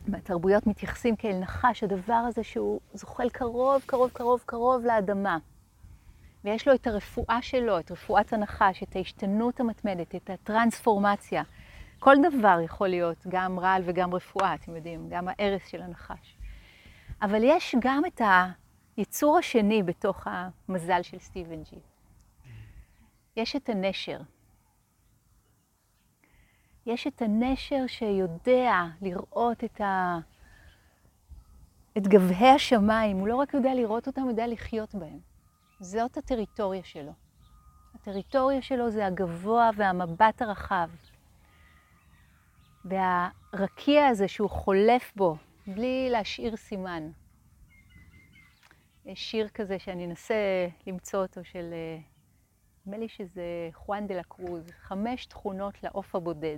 מהתרבויות 0.08 0.68
מתייחסים 0.68 1.16
כאל 1.16 1.40
נחש, 1.40 1.84
הדבר 1.84 2.14
הזה 2.14 2.44
שהוא 2.44 2.80
זוחל 2.94 3.30
קרוב, 3.30 3.82
קרוב, 3.86 4.10
קרוב, 4.14 4.44
קרוב 4.46 4.86
לאדמה. 4.86 5.38
ויש 6.44 6.68
לו 6.68 6.74
את 6.74 6.88
הרפואה 6.88 7.42
שלו, 7.42 7.80
את 7.80 7.92
רפואת 7.92 8.34
הנחש, 8.34 8.84
את 8.84 8.96
ההשתנות 8.96 9.60
המתמדת, 9.60 10.16
את 10.16 10.30
הטרנספורמציה. 10.30 11.44
כל 12.00 12.16
דבר 12.32 12.58
יכול 12.64 12.88
להיות, 12.88 13.28
גם 13.28 13.60
רעל 13.60 13.82
וגם 13.86 14.14
רפואה, 14.14 14.54
אתם 14.54 14.76
יודעים, 14.76 15.10
גם 15.10 15.28
ההרס 15.28 15.68
של 15.68 15.82
הנחש. 15.82 16.38
אבל 17.22 17.40
יש 17.44 17.76
גם 17.80 18.04
את 18.08 18.22
היצור 18.98 19.38
השני 19.38 19.84
בתוך 19.84 20.28
המזל 20.30 21.02
של 21.02 21.20
סטיבן 21.20 21.64
ג'י. 21.64 21.80
יש 23.38 23.56
את 23.56 23.70
הנשר. 23.70 24.20
יש 26.86 27.08
את 27.08 27.22
הנשר 27.22 27.88
שיודע 27.88 28.84
לראות 29.02 29.64
את, 29.64 29.82
ה... 29.82 30.20
את 31.98 32.08
גבהי 32.08 32.50
השמיים. 32.50 33.18
הוא 33.18 33.28
לא 33.28 33.36
רק 33.36 33.54
יודע 33.54 33.74
לראות 33.74 34.08
אותם, 34.08 34.22
הוא 34.22 34.30
יודע 34.30 34.48
לחיות 34.48 34.96
בהם. 34.96 35.20
זאת 35.80 36.18
הטריטוריה 36.18 36.84
שלו. 36.84 37.12
הטריטוריה 37.96 38.62
שלו 38.62 38.92
זה 38.92 39.06
הגבוה 39.06 39.70
והמבט 39.76 40.42
הרחב. 40.42 40.90
והרקיע 42.86 44.08
הזה 44.08 44.28
שהוא 44.28 44.50
חולף 44.50 45.14
בו 45.16 45.38
בלי 45.68 46.08
להשאיר 46.10 46.56
סימן. 46.56 47.10
יש 49.06 49.32
שיר 49.32 49.50
כזה 49.50 49.80
שאני 49.80 50.06
אנסה 50.06 50.68
למצוא 50.88 51.22
אותו 51.22 51.44
של, 51.44 51.74
אה, 51.74 51.98
נדמה 52.86 52.98
לי 52.98 53.10
שזה 53.10 53.70
חואן 53.74 54.08
דה 54.08 54.16
לה 54.16 54.24
קרוז, 54.24 54.72
חמש 54.72 55.26
תכונות 55.26 55.84
לעוף 55.84 56.16
הבודד. 56.16 56.58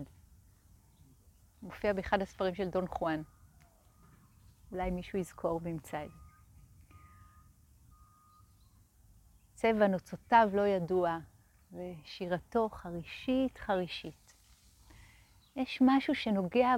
מופיע 1.61 1.93
באחד 1.93 2.21
הספרים 2.21 2.55
של 2.55 2.69
דון 2.69 2.87
חואן. 2.87 3.21
אולי 4.71 4.91
מישהו 4.91 5.19
יזכור 5.19 5.59
וימצא 5.63 6.05
את 6.05 6.11
זה. 6.11 6.27
צבע 9.53 9.87
נוצותיו 9.87 10.49
לא 10.53 10.67
ידוע, 10.67 11.17
ושירתו 11.71 12.69
חרישית 12.69 13.57
חרישית. 13.57 14.33
יש 15.55 15.79
משהו 15.81 16.15
שנוגע 16.15 16.75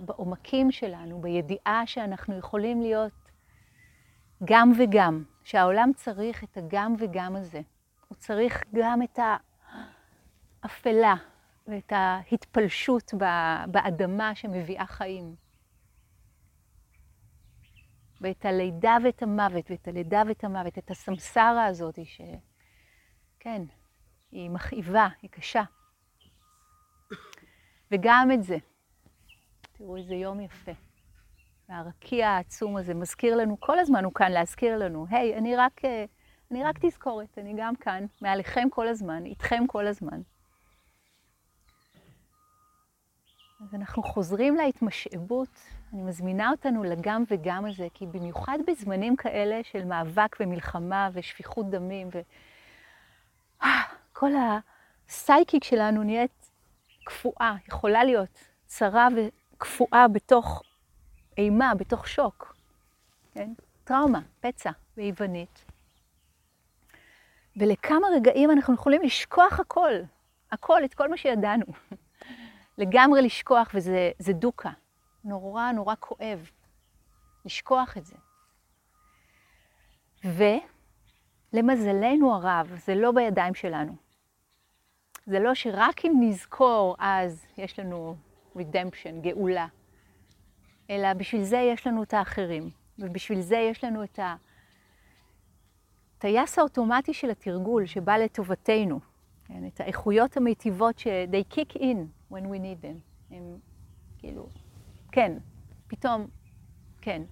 בעומקים 0.00 0.70
שלנו, 0.70 1.20
בידיעה 1.20 1.82
שאנחנו 1.86 2.38
יכולים 2.38 2.82
להיות 2.82 3.30
גם 4.44 4.72
וגם, 4.78 5.24
שהעולם 5.44 5.90
צריך 5.96 6.44
את 6.44 6.56
הגם 6.56 6.94
וגם 6.98 7.36
הזה. 7.36 7.60
הוא 8.08 8.16
צריך 8.16 8.62
גם 8.74 9.02
את 9.02 9.18
האפלה 10.62 11.14
ואת 11.66 11.92
ההתפלשות 11.92 13.14
באדמה 13.66 14.34
שמביאה 14.34 14.86
חיים. 14.86 15.34
ואת 18.20 18.44
הלידה 18.44 18.96
ואת 19.04 19.22
המוות, 19.22 19.70
ואת 19.70 19.88
הלידה 19.88 20.22
ואת 20.28 20.44
המוות, 20.44 20.78
את 20.78 20.90
הסמסרה 20.90 21.66
הזאת, 21.66 21.98
שכן, 22.04 23.62
היא 24.30 24.50
מכאיבה, 24.50 25.08
היא 25.22 25.30
קשה. 25.30 25.62
וגם 27.90 28.28
את 28.34 28.42
זה. 28.42 28.56
תראו 29.72 29.96
איזה 29.96 30.14
יום 30.14 30.40
יפה. 30.40 30.72
והרקיע 31.68 32.28
העצום 32.28 32.76
הזה 32.76 32.94
מזכיר 32.94 33.36
לנו, 33.36 33.60
כל 33.60 33.78
הזמן 33.78 34.04
הוא 34.04 34.12
כאן 34.14 34.32
להזכיר 34.32 34.78
לנו, 34.78 35.06
היי, 35.10 35.34
hey, 35.34 35.38
אני 35.38 35.56
רק, 35.56 35.84
אה, 35.84 36.04
אני 36.50 36.64
רק 36.64 36.78
תזכורת, 36.80 37.38
אני 37.38 37.54
גם 37.56 37.76
כאן, 37.76 38.06
מעליכם 38.20 38.68
כל 38.70 38.88
הזמן, 38.88 39.24
איתכם 39.24 39.66
כל 39.66 39.86
הזמן. 39.86 40.20
אז 43.62 43.74
אנחנו 43.74 44.02
חוזרים 44.02 44.56
להתמשאבות, 44.56 45.48
אני 45.92 46.02
מזמינה 46.02 46.50
אותנו 46.50 46.84
לגם 46.84 47.24
וגם 47.28 47.66
הזה, 47.66 47.86
כי 47.94 48.06
במיוחד 48.06 48.58
בזמנים 48.66 49.16
כאלה 49.16 49.60
של 49.62 49.84
מאבק 49.84 50.36
ומלחמה 50.40 51.10
ושפיכות 51.12 51.70
דמים, 51.70 52.08
וכל 53.60 54.30
הסייקיק 55.08 55.64
שלנו 55.64 56.02
נהיית 56.02 56.50
קפואה, 57.04 57.54
יכולה 57.68 58.04
להיות 58.04 58.38
צרה 58.66 59.08
וקפואה 59.16 60.08
בתוך 60.08 60.62
אימה, 61.38 61.74
בתוך 61.74 62.08
שוק, 62.08 62.56
כן? 63.34 63.52
טראומה, 63.84 64.20
פצע 64.40 64.70
ביוונית. 64.96 65.64
ולכמה 67.56 68.06
רגעים 68.16 68.50
אנחנו 68.50 68.74
יכולים 68.74 69.02
לשכוח 69.02 69.60
הכל, 69.60 69.92
הכל, 70.52 70.84
את 70.84 70.94
כל 70.94 71.08
מה 71.08 71.16
שידענו. 71.16 71.66
לגמרי 72.78 73.22
לשכוח, 73.22 73.70
וזה 73.74 74.32
דוקה. 74.32 74.70
נורא 75.24 75.72
נורא 75.72 75.94
כואב 76.00 76.50
לשכוח 77.44 77.96
את 77.96 78.06
זה. 78.06 78.16
ולמזלנו 81.54 82.34
הרב, 82.34 82.80
זה 82.86 82.94
לא 82.94 83.12
בידיים 83.12 83.54
שלנו. 83.54 83.96
זה 85.26 85.38
לא 85.38 85.54
שרק 85.54 86.04
אם 86.04 86.12
נזכור, 86.20 86.96
אז 86.98 87.46
יש 87.58 87.78
לנו 87.78 88.16
redemption, 88.56 89.20
גאולה. 89.20 89.66
אלא 90.90 91.12
בשביל 91.12 91.42
זה 91.42 91.56
יש 91.56 91.86
לנו 91.86 92.02
את 92.02 92.14
האחרים, 92.14 92.70
ובשביל 92.98 93.40
זה 93.40 93.56
יש 93.56 93.84
לנו 93.84 94.04
את 94.04 94.18
הטייס 96.18 96.58
האוטומטי 96.58 97.14
של 97.14 97.30
התרגול 97.30 97.86
שבא 97.86 98.16
לטובתנו, 98.16 99.00
כן, 99.52 99.66
את 99.66 99.80
האיכויות 99.80 100.36
המיטיבות 100.36 100.98
ש- 100.98 101.06
they 101.06 101.54
kick 101.54 101.76
in 101.76 101.96
when 102.32 102.42
we 102.44 102.58
need 102.58 102.84
them. 102.84 102.96
הם 103.30 103.58
כאילו, 104.18 104.48
כן, 105.12 105.32
פתאום, 105.86 106.26
כן. 107.00 107.22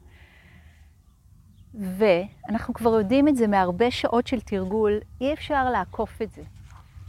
ואנחנו 1.75 2.75
כבר 2.75 2.91
יודעים 2.91 3.29
את 3.29 3.37
זה 3.37 3.47
מהרבה 3.47 3.91
שעות 3.91 4.27
של 4.27 4.41
תרגול, 4.41 5.01
אי 5.21 5.33
אפשר 5.33 5.71
לעקוף 5.71 6.23
את 6.23 6.33
זה. 6.33 6.43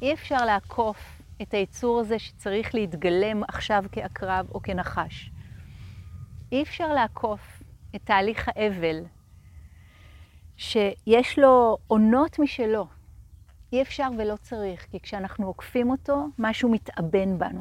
אי 0.02 0.13
אפשר 0.13 0.45
לעקוף 0.45 1.21
את 1.41 1.54
היצור 1.54 2.00
הזה 2.00 2.19
שצריך 2.19 2.76
להתגלם 2.76 3.43
עכשיו 3.43 3.84
כעקרב 3.91 4.47
או 4.52 4.62
כנחש. 4.62 5.32
אי 6.52 6.62
אפשר 6.63 6.93
לעקוף 6.93 7.63
את 7.95 8.02
תהליך 8.04 8.50
האבל, 8.56 9.04
שיש 10.58 11.39
לו 11.39 11.78
עונות 11.88 12.39
משלו. 12.39 12.88
אי 13.72 13.82
אפשר 13.82 14.08
ולא 14.18 14.36
צריך, 14.36 14.86
כי 14.92 15.00
כשאנחנו 15.00 15.48
עוקפים 15.48 15.90
אותו, 15.90 16.28
משהו 16.40 16.70
מתאבן 16.70 17.38
בנו. 17.38 17.60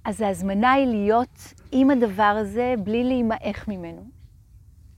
אז 0.05 0.21
ההזמנה 0.21 0.73
היא 0.73 0.87
להיות 0.87 1.55
עם 1.73 1.91
הדבר 1.91 2.37
הזה 2.41 2.75
בלי 2.85 3.05
להימעך 3.05 3.69
ממנו. 3.69 4.11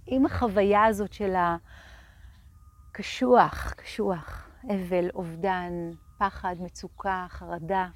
עם 0.06 0.26
החוויה 0.26 0.84
הזאת 0.84 1.12
של 1.12 1.34
הקשוח, 2.90 3.74
קשוח, 3.76 4.48
אבל, 4.64 5.10
אובדן, 5.14 5.72
פחד, 6.18 6.56
מצוקה, 6.60 7.26
חרדה. 7.28 7.88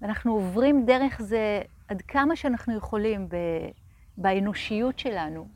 ואנחנו 0.00 0.32
עוברים 0.32 0.86
דרך 0.86 1.22
זה 1.22 1.62
עד 1.88 2.02
כמה 2.02 2.36
שאנחנו 2.36 2.76
יכולים 2.76 3.28
ב, 3.28 3.36
באנושיות 4.16 4.98
שלנו, 4.98 5.48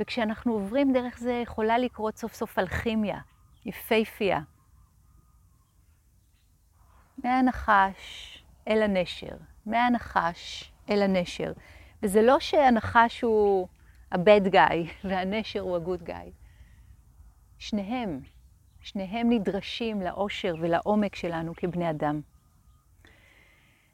וכשאנחנו 0.00 0.52
עוברים 0.52 0.92
דרך 0.92 1.18
זה 1.18 1.32
יכולה 1.32 1.78
לקרות 1.78 2.16
סוף 2.16 2.34
סוף 2.34 2.58
אלכימיה, 2.58 3.18
יפייפייה. 3.66 4.40
מהנחש 7.24 8.44
אל 8.68 8.82
הנשר, 8.82 9.36
מהנחש 9.66 10.72
אל 10.90 11.02
הנשר. 11.02 11.52
וזה 12.02 12.22
לא 12.22 12.40
שהנחש 12.40 13.20
הוא 13.20 13.68
ה-bad 14.12 14.52
guy 14.52 14.76
והנשר 15.08 15.60
הוא 15.60 15.76
ה-good 15.76 16.08
guy. 16.08 16.30
שניהם, 17.58 18.20
שניהם 18.80 19.30
נדרשים 19.30 20.02
לאושר 20.02 20.54
ולעומק 20.60 21.14
שלנו 21.14 21.52
כבני 21.56 21.90
אדם. 21.90 22.20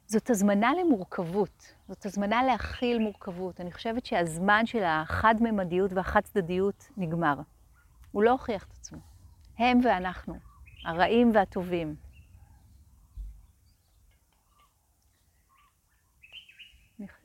זאת 0.07 0.29
הזמנה 0.29 0.71
למורכבות, 0.73 1.75
זאת 1.87 2.05
הזמנה 2.05 2.43
להכיל 2.43 2.99
מורכבות. 2.99 3.61
אני 3.61 3.71
חושבת 3.71 4.05
שהזמן 4.05 4.65
של 4.65 4.83
החד-ממדיות 4.83 5.93
והחד-צדדיות 5.93 6.89
נגמר. 6.97 7.35
הוא 8.11 8.23
לא 8.23 8.31
הוכיח 8.31 8.63
את 8.63 8.71
עצמו. 8.71 8.97
הם 9.57 9.79
ואנחנו, 9.83 10.35
הרעים 10.85 11.31
והטובים. 11.33 11.95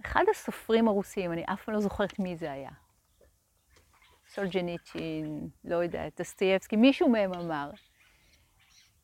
אחד 0.05 0.25
הסופרים 0.31 0.88
הרוסים, 0.88 1.33
אני 1.33 1.45
אף 1.45 1.64
פעם 1.64 1.75
לא 1.75 1.81
זוכרת 1.81 2.18
מי 2.18 2.37
זה 2.37 2.53
היה. 2.53 2.71
סולז'ניצין, 4.29 5.49
לא 5.64 5.77
יודעת, 5.77 6.14
דוסטויבסקי, 6.15 6.77
מישהו 6.77 7.09
מהם 7.09 7.35
אמר, 7.35 7.71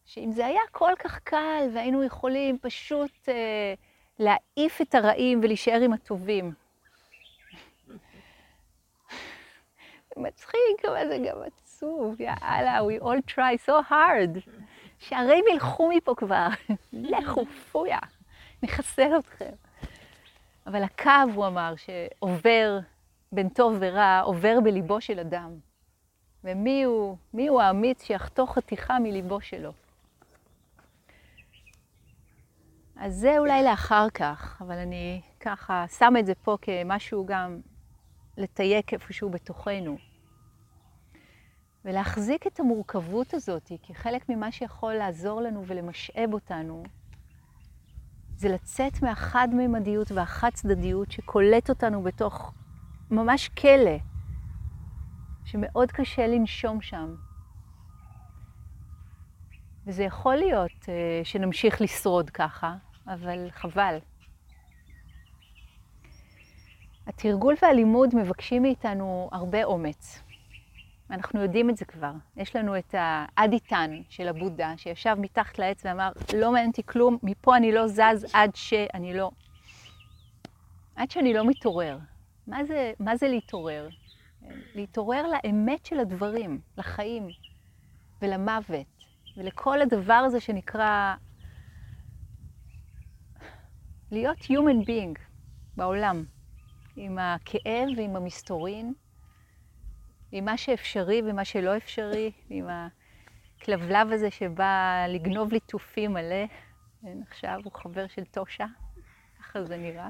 שאם 0.08 0.32
זה 0.32 0.46
היה 0.46 0.60
כל 0.72 0.92
כך 0.98 1.18
קל 1.18 1.70
והיינו 1.74 2.04
יכולים 2.04 2.58
פשוט 2.58 3.28
אה, 3.28 3.74
להעיף 4.18 4.80
את 4.80 4.94
הרעים 4.94 5.40
ולהישאר 5.42 5.80
עם 5.80 5.92
הטובים. 5.92 6.52
מצחיק, 10.16 10.84
אבל 10.88 11.08
זה 11.08 11.18
גם 11.28 11.36
עצוב, 11.46 12.20
יאללה, 12.20 12.78
we 12.80 13.02
all 13.02 13.34
try 13.34 13.68
so 13.68 13.90
hard. 13.90 14.50
שהרעים 14.98 15.44
ילכו 15.52 15.90
מפה 15.96 16.14
כבר, 16.16 16.48
לכו, 16.92 17.44
פויה, 17.72 17.98
נחסל 18.62 19.18
אתכם. 19.18 19.52
אבל 20.66 20.82
הקו, 20.82 21.32
הוא 21.34 21.46
אמר, 21.46 21.74
שעובר 21.76 22.78
בין 23.32 23.48
טוב 23.48 23.76
ורע, 23.80 24.20
עובר 24.24 24.60
בליבו 24.64 25.00
של 25.00 25.20
אדם. 25.20 25.58
ומי 26.44 26.82
הוא, 26.82 27.16
מי 27.34 27.48
הוא 27.48 27.60
האמיץ 27.60 28.02
שיחתוך 28.02 28.54
חתיכה 28.54 28.98
מליבו 28.98 29.40
שלו? 29.40 29.72
אז 33.00 33.14
זה 33.14 33.38
אולי 33.38 33.62
לאחר 33.64 34.06
כך, 34.14 34.62
אבל 34.62 34.78
אני 34.78 35.20
ככה 35.40 35.84
שמה 35.98 36.20
את 36.20 36.26
זה 36.26 36.34
פה 36.34 36.56
כמשהו 36.62 37.26
גם 37.26 37.61
לתייק 38.37 38.92
איפשהו 38.92 39.30
בתוכנו. 39.30 39.96
ולהחזיק 41.84 42.46
את 42.46 42.61
המורכבות 42.61 43.34
הזאת 43.34 43.72
כחלק 43.82 44.28
ממה 44.28 44.52
שיכול 44.52 44.94
לעזור 44.94 45.40
לנו 45.40 45.66
ולמשאב 45.66 46.32
אותנו, 46.32 46.82
זה 48.37 48.48
לצאת 48.48 49.02
מהחד-ממדיות 49.02 50.12
והחד-צדדיות 50.12 51.11
שקולט 51.11 51.68
אותנו 51.68 52.02
בתוך 52.02 52.52
ממש 53.11 53.48
כלא, 53.48 53.98
שמאוד 55.44 55.92
קשה 55.92 56.26
לנשום 56.26 56.80
שם. 56.80 57.14
וזה 59.87 60.02
יכול 60.02 60.37
להיות 60.37 60.82
uh, 60.82 60.88
שנמשיך 61.24 61.80
לשרוד 61.80 62.30
ככה, 62.30 62.76
אבל 63.08 63.50
חבל. 63.50 63.98
התרגול 67.06 67.54
והלימוד 67.62 68.14
מבקשים 68.14 68.62
מאיתנו 68.62 69.28
הרבה 69.32 69.64
אומץ. 69.64 70.22
אנחנו 71.10 71.42
יודעים 71.42 71.70
את 71.70 71.76
זה 71.76 71.84
כבר. 71.84 72.12
יש 72.36 72.56
לנו 72.56 72.78
את 72.78 72.94
האדיטן 72.98 74.00
של 74.08 74.28
הבודה, 74.28 74.72
שישב 74.76 75.16
מתחת 75.18 75.58
לעץ 75.58 75.82
ואמר, 75.84 76.12
לא 76.36 76.52
מעניין 76.52 76.70
אותי 76.70 76.82
כלום, 76.86 77.18
מפה 77.22 77.56
אני 77.56 77.72
לא 77.72 77.86
זז 77.86 78.26
עד 78.32 78.50
שאני 78.54 79.14
לא... 79.14 79.30
עד 80.96 81.10
שאני 81.10 81.34
לא 81.34 81.44
מתעורר. 81.44 81.98
מה 82.46 82.64
זה, 82.64 82.92
מה 83.00 83.16
זה 83.16 83.28
להתעורר? 83.28 83.88
להתעורר 84.74 85.26
לאמת 85.26 85.86
של 85.86 86.00
הדברים, 86.00 86.60
לחיים 86.78 87.28
ולמוות, 88.22 88.86
ולכל 89.36 89.80
הדבר 89.82 90.12
הזה 90.12 90.40
שנקרא 90.40 91.14
להיות 94.10 94.38
human 94.38 94.86
being 94.86 95.18
בעולם, 95.76 96.24
עם 96.96 97.18
הכאב 97.18 97.88
ועם 97.96 98.16
המסתורין. 98.16 98.94
עם 100.32 100.44
מה 100.44 100.56
שאפשרי 100.56 101.22
ומה 101.26 101.44
שלא 101.44 101.76
אפשרי, 101.76 102.32
עם 102.50 102.66
הכלבלב 102.68 104.12
הזה 104.12 104.30
שבא 104.30 105.06
לגנוב 105.08 105.52
לי 105.52 105.60
תופים 105.60 106.12
מלא. 106.12 106.46
כן, 107.02 107.18
עכשיו 107.28 107.60
הוא 107.64 107.72
חבר 107.72 108.06
של 108.06 108.24
טושה, 108.24 108.66
ככה 109.38 109.64
זה 109.64 109.76
נראה. 109.76 110.08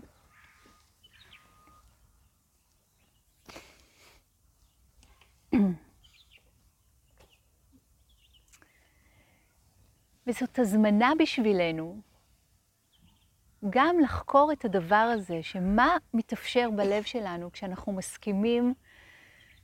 וזאת 10.26 10.58
הזמנה 10.58 11.12
בשבילנו 11.18 12.00
גם 13.71 14.01
לחקור 14.01 14.53
את 14.53 14.64
הדבר 14.64 14.94
הזה, 15.14 15.38
שמה 15.42 15.97
מתאפשר 16.14 16.68
בלב 16.77 17.03
שלנו 17.03 17.53
כשאנחנו 17.53 17.92
מסכימים 17.92 18.75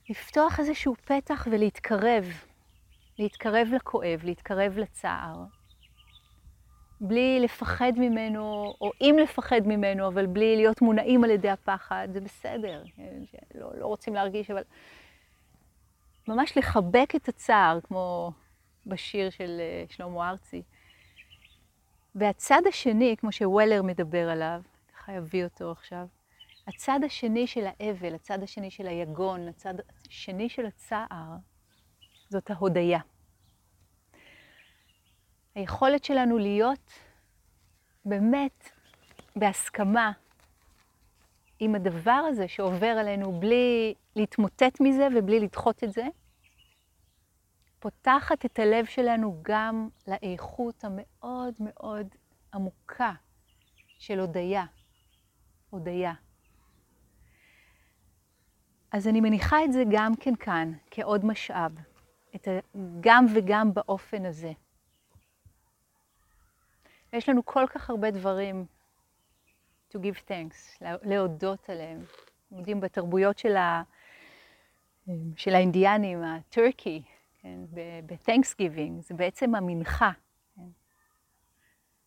לפתוח 0.09 0.59
איזשהו 0.59 0.95
פתח 0.95 1.47
ולהתקרב, 1.51 2.25
להתקרב 3.19 3.67
לכואב, 3.75 4.19
להתקרב 4.23 4.77
לצער. 4.77 5.35
בלי 7.01 7.39
לפחד 7.39 7.91
ממנו, 7.97 8.73
או 8.81 8.91
אם 9.01 9.15
לפחד 9.23 9.61
ממנו, 9.65 10.07
אבל 10.07 10.25
בלי 10.25 10.55
להיות 10.55 10.81
מונעים 10.81 11.23
על 11.23 11.29
ידי 11.29 11.49
הפחד, 11.49 12.07
זה 12.13 12.21
בסדר. 12.21 12.83
לא, 13.55 13.69
לא 13.77 13.85
רוצים 13.85 14.13
להרגיש, 14.13 14.51
אבל 14.51 14.63
ממש 16.27 16.57
לחבק 16.57 17.13
את 17.15 17.27
הצער, 17.27 17.79
כמו 17.83 18.31
בשיר 18.85 19.29
של 19.29 19.57
אה, 19.59 19.85
שלמה 19.89 20.29
ארצי. 20.29 20.61
והצד 22.15 22.61
השני, 22.67 23.15
כמו 23.17 23.31
שוולר 23.31 23.81
מדבר 23.83 24.29
עליו, 24.29 24.61
ככה 24.93 25.17
אביא 25.17 25.43
אותו 25.43 25.71
עכשיו, 25.71 26.07
הצד 26.67 26.99
השני 27.05 27.47
של 27.47 27.65
האבל, 27.65 28.15
הצד 28.15 28.43
השני 28.43 28.71
של 28.71 28.87
היגון, 28.87 29.47
הצד 29.47 29.73
השני 30.07 30.49
של 30.49 30.65
הצער, 30.65 31.35
זאת 32.29 32.49
ההודיה. 32.49 32.99
היכולת 35.55 36.03
שלנו 36.03 36.37
להיות 36.37 36.91
באמת 38.05 38.69
בהסכמה 39.35 40.11
עם 41.59 41.75
הדבר 41.75 42.21
הזה 42.29 42.47
שעובר 42.47 42.87
עלינו 42.87 43.39
בלי 43.39 43.93
להתמוטט 44.15 44.81
מזה 44.81 45.07
ובלי 45.15 45.39
לדחות 45.39 45.83
את 45.83 45.93
זה, 45.93 46.05
פותחת 47.85 48.45
את 48.45 48.59
הלב 48.59 48.85
שלנו 48.85 49.39
גם 49.41 49.89
לאיכות 50.07 50.83
המאוד 50.83 51.53
מאוד 51.59 52.07
עמוקה 52.53 53.13
של 53.97 54.19
הודיה. 54.19 54.65
הודיה. 55.69 56.13
אז 58.91 59.07
אני 59.07 59.21
מניחה 59.21 59.63
את 59.63 59.73
זה 59.73 59.83
גם 59.91 60.15
כן 60.15 60.35
כאן, 60.35 60.71
כעוד 60.91 61.25
משאב, 61.25 61.71
את 62.35 62.47
גם 62.99 63.25
וגם 63.35 63.73
באופן 63.73 64.25
הזה. 64.25 64.51
יש 67.13 67.29
לנו 67.29 67.45
כל 67.45 67.67
כך 67.69 67.89
הרבה 67.89 68.11
דברים 68.11 68.65
to 69.91 69.95
give 69.95 70.29
thanks, 70.29 70.85
להודות 71.03 71.69
עליהם. 71.69 72.03
יודעים, 72.51 72.79
בתרבויות 72.79 73.37
של, 73.37 73.55
ה, 73.55 73.83
של 75.37 75.55
האינדיאנים, 75.55 76.23
הטורקי, 76.23 77.03
כן, 77.45 77.59
ב-thanksgiving, 78.05 79.01
זה 79.01 79.13
בעצם 79.13 79.55
המנחה. 79.55 80.11
כן. 80.55 80.61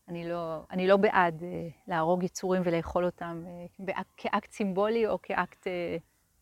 אני, 0.09 0.29
לא, 0.29 0.67
אני 0.71 0.87
לא 0.87 0.97
בעד 0.97 1.41
uh, 1.41 1.45
להרוג 1.89 2.23
יצורים 2.23 2.63
ולאכול 2.65 3.05
אותם 3.05 3.45
uh, 3.87 3.93
כאקט 4.17 4.51
סימבולי 4.51 5.07
או 5.07 5.23
כאקט... 5.23 5.67
Uh, 5.67 5.71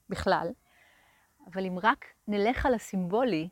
בכלל, 0.09 0.49
אבל 1.53 1.67
אם 1.67 1.79
רק 1.83 2.05
נלך 2.29 2.67
על 2.67 2.75
הסימבולי, 2.75 3.49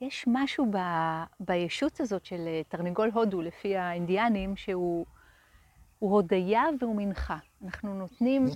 יש 0.00 0.24
משהו 0.28 0.66
ב, 0.70 0.76
בישות 1.40 2.00
הזאת 2.00 2.24
של 2.24 2.44
אה, 2.46 2.62
תרנגול 2.68 3.10
הודו, 3.14 3.42
לפי 3.42 3.76
האינדיאנים, 3.76 4.56
שהוא 4.56 5.06
הודיה 5.98 6.64
והוא 6.80 6.96
מנחה. 6.96 7.38
אנחנו 7.64 7.94
נותנים, 7.94 8.46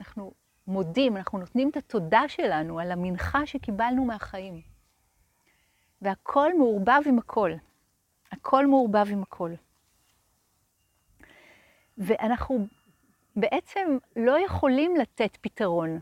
אנחנו 0.00 0.32
מודים, 0.68 1.16
אנחנו 1.16 1.38
נותנים 1.38 1.70
את 1.70 1.76
התודה 1.76 2.22
שלנו 2.28 2.80
על 2.80 2.92
המנחה 2.92 3.46
שקיבלנו 3.46 4.04
מהחיים. 4.04 4.60
והכל 6.02 6.58
מעורבב 6.58 7.00
עם 7.06 7.18
הכל. 7.18 7.52
הכל 8.32 8.66
מעורבב 8.66 9.06
עם 9.12 9.22
הכל. 9.22 9.50
ואנחנו 11.98 12.66
בעצם 13.36 13.98
לא 14.16 14.44
יכולים 14.44 14.96
לתת 14.96 15.36
פתרון. 15.40 16.00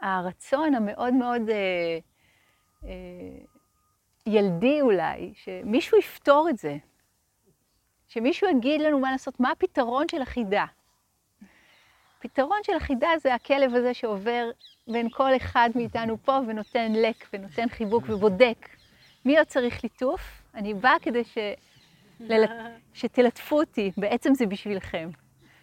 הרצון 0.00 0.74
המאוד 0.74 1.14
מאוד 1.14 1.48
אה, 1.50 1.98
אה, 2.84 3.44
ילדי 4.26 4.80
אולי, 4.80 5.32
שמישהו 5.34 5.98
יפתור 5.98 6.48
את 6.50 6.58
זה, 6.58 6.76
שמישהו 8.08 8.48
יגיד 8.48 8.80
לנו 8.80 8.98
מה 8.98 9.12
לעשות, 9.12 9.40
מה 9.40 9.50
הפתרון 9.50 10.08
של 10.10 10.22
החידה. 10.22 10.64
הפתרון 12.24 12.58
של 12.62 12.72
החידה 12.76 13.08
זה 13.22 13.34
הכלב 13.34 13.74
הזה 13.74 13.94
שעובר 13.94 14.50
בין 14.88 15.08
כל 15.10 15.36
אחד 15.36 15.70
מאיתנו 15.74 16.16
פה 16.24 16.38
ונותן 16.46 16.92
לק 16.92 17.28
ונותן 17.32 17.68
חיבוק 17.68 18.04
ובודק. 18.08 18.68
מי 19.24 19.38
עוד 19.38 19.46
צריך 19.46 19.82
ליטוף? 19.82 20.42
אני 20.54 20.74
באה 20.74 20.94
כדי 21.02 21.24
ש... 21.24 21.38
ללט... 22.20 22.50
שתלטפו 22.94 23.60
אותי, 23.60 23.90
בעצם 23.96 24.34
זה 24.34 24.46
בשבילכם. 24.46 25.10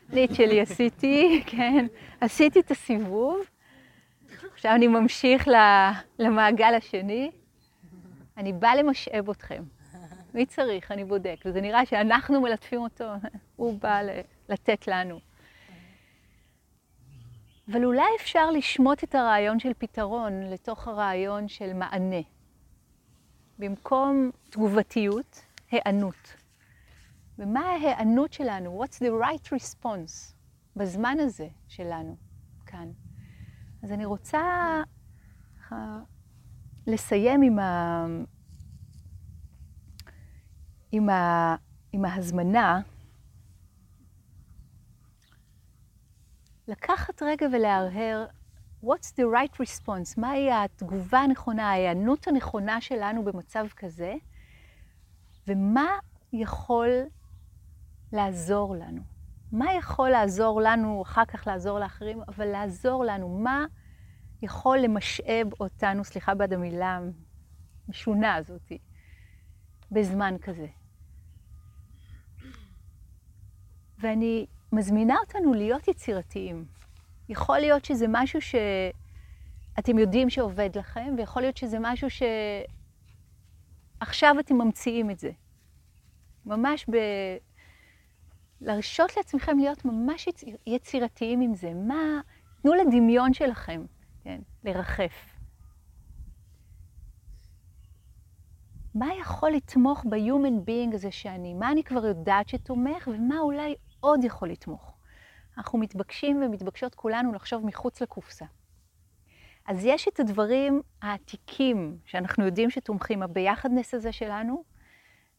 את 0.10 0.36
שלי 0.36 0.62
עשיתי, 0.62 1.44
כן, 1.46 1.86
עשיתי 2.22 2.60
את 2.60 2.72
הסיבוב, 2.72 3.40
עכשיו 4.54 4.76
אני 4.76 4.88
ממשיך 4.88 5.48
למעגל 6.20 6.74
השני. 6.78 7.32
אני 8.38 8.54
באה 8.54 8.76
למשאב 8.76 9.30
אתכם. 9.30 9.64
מי 10.34 10.46
צריך? 10.46 10.92
אני 10.92 11.06
בודק. 11.06 11.36
וזה 11.46 11.62
נראה 11.62 11.86
שאנחנו 11.86 12.42
מלטפים 12.42 12.82
אותו, 12.82 13.06
הוא 13.56 13.80
בא 13.80 14.02
לתת 14.50 14.88
לנו. 14.88 15.29
אבל 17.72 17.86
אולי 17.86 18.08
אפשר 18.22 18.52
לשמוט 18.52 19.04
את 19.04 19.16
הרעיון 19.16 19.60
של 19.60 19.72
פתרון 19.78 20.34
לתוך 20.44 20.88
הרעיון 20.88 21.48
של 21.48 21.74
מענה. 21.74 22.22
במקום 23.60 24.32
תגובתיות, 24.50 25.46
היענות. 25.72 26.36
ומה 27.40 27.60
ההיענות 27.60 28.34
שלנו? 28.34 28.84
What's 28.84 28.98
the 28.98 29.24
right 29.24 29.48
response 29.48 30.34
בזמן 30.76 31.18
הזה 31.20 31.48
שלנו 31.68 32.18
כאן? 32.66 32.92
אז 33.84 33.92
אני 33.92 34.06
רוצה 34.06 34.42
uh, 35.70 35.74
לסיים 36.88 37.42
עם, 37.42 37.60
ה... 37.60 38.06
עם, 40.92 41.10
ה... 41.10 41.56
עם 41.92 42.06
ההזמנה 42.06 42.82
לקחת 46.70 47.22
רגע 47.24 47.48
ולהרהר 47.54 48.26
what's 48.84 49.12
the 49.18 49.24
right 49.34 49.56
response, 49.60 50.14
מהי 50.18 50.52
התגובה 50.52 51.20
הנכונה, 51.20 51.70
ההיענות 51.70 52.28
הנכונה 52.28 52.82
שלנו 52.82 53.24
במצב 53.24 53.66
כזה, 53.76 54.14
ומה 55.48 55.90
יכול 56.34 56.90
לעזור 58.12 58.76
לנו. 58.76 59.02
מה 59.52 59.74
יכול 59.74 60.10
לעזור 60.10 60.62
לנו, 60.62 61.02
אחר 61.02 61.26
כך 61.26 61.48
לעזור 61.48 61.80
לאחרים, 61.80 62.22
אבל 62.28 62.46
לעזור 62.46 63.06
לנו, 63.06 63.30
מה 63.30 63.66
יכול 64.42 64.78
למשאב 64.80 65.48
אותנו, 65.60 66.04
סליחה 66.04 66.36
בעד 66.36 66.54
המילה 66.54 67.00
המשונה 67.88 68.36
הזאתי, 68.36 68.78
בזמן 69.92 70.36
כזה. 70.42 70.68
ואני 74.00 74.46
מזמינה 74.72 75.16
אותנו 75.20 75.54
להיות 75.54 75.88
יצירתיים. 75.88 76.66
יכול 77.30 77.60
להיות 77.60 77.86
שזה 77.86 78.06
משהו 78.10 78.40
שאתם 78.42 80.00
יודעים 80.00 80.30
שעובד 80.30 80.70
לכם, 80.78 81.14
ויכול 81.18 81.42
להיות 81.42 81.58
שזה 81.58 81.78
משהו 81.82 82.08
שעכשיו 84.00 84.36
אתם 84.40 84.56
ממציאים 84.56 85.12
את 85.12 85.20
זה. 85.20 85.32
ממש 86.46 86.86
ב... 86.90 86.96
להרשות 88.62 89.18
לעצמכם 89.18 89.58
להיות 89.60 89.86
ממש 89.86 90.28
יצירתיים 90.68 91.42
עם 91.42 91.56
זה. 91.56 91.74
מה... 91.74 92.22
תנו 92.62 92.74
לדמיון 92.74 93.34
שלכם, 93.34 93.86
כן, 94.24 94.42
לרחף. 94.64 95.36
מה 98.96 99.08
יכול 99.22 99.52
לתמוך 99.52 100.06
ב-human 100.10 100.68
being 100.68 100.96
הזה 100.96 101.12
שאני? 101.12 101.54
מה 101.54 101.72
אני 101.72 101.84
כבר 101.84 102.06
יודעת 102.06 102.50
שתומך, 102.50 103.08
ומה 103.14 103.40
אולי 103.40 103.76
עוד 104.00 104.24
יכול 104.24 104.50
לתמוך? 104.50 104.98
אנחנו 105.58 105.80
מתבקשים 105.80 106.44
ומתבקשות 106.44 106.96
כולנו 106.96 107.34
לחשוב 107.34 107.66
מחוץ 107.66 108.02
לקופסה. 108.02 108.46
אז 109.68 109.86
יש 109.86 110.08
את 110.08 110.20
הדברים 110.20 110.82
העתיקים 111.02 111.98
שאנחנו 112.06 112.46
יודעים 112.46 112.70
שתומכים, 112.70 113.24
הביחדנס 113.24 113.94
הזה 113.94 114.12
שלנו, 114.12 114.64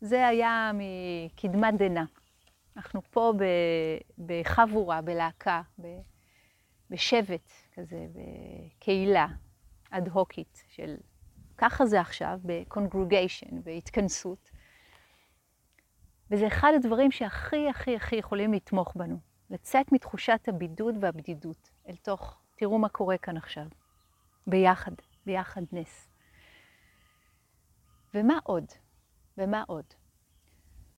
זה 0.01 0.27
היה 0.27 0.71
מקדמת 0.75 1.75
דנא. 1.75 2.05
אנחנו 2.77 3.03
פה 3.11 3.33
בחבורה, 4.19 5.01
בלהקה, 5.01 5.63
בשבט 6.91 7.53
כזה, 7.75 8.07
בקהילה 8.15 9.27
אד-הוקית 9.91 10.65
של 10.69 10.97
ככה 11.59 11.87
זה 11.87 12.01
עכשיו, 12.01 12.41
בקונגרוגיישן, 12.45 13.63
בהתכנסות. 13.63 14.50
וזה 16.31 16.47
אחד 16.47 16.73
הדברים 16.77 17.11
שהכי 17.11 17.69
הכי 17.69 17.97
הכי 17.97 18.17
יכולים 18.17 18.53
לתמוך 18.53 18.93
בנו. 18.97 19.19
לצאת 19.51 19.93
מתחושת 19.93 20.49
הבידוד 20.49 20.95
והבדידות 21.01 21.71
אל 21.89 21.97
תוך, 21.97 22.41
תראו 22.57 22.79
מה 22.79 22.89
קורה 22.89 23.19
כאן 23.19 23.37
עכשיו. 23.37 23.67
ביחד, 24.47 24.93
ביחד 25.27 25.63
נס. 25.73 26.09
ומה 28.15 28.39
עוד? 28.45 28.65
ומה 29.39 29.63
עוד? 29.67 29.85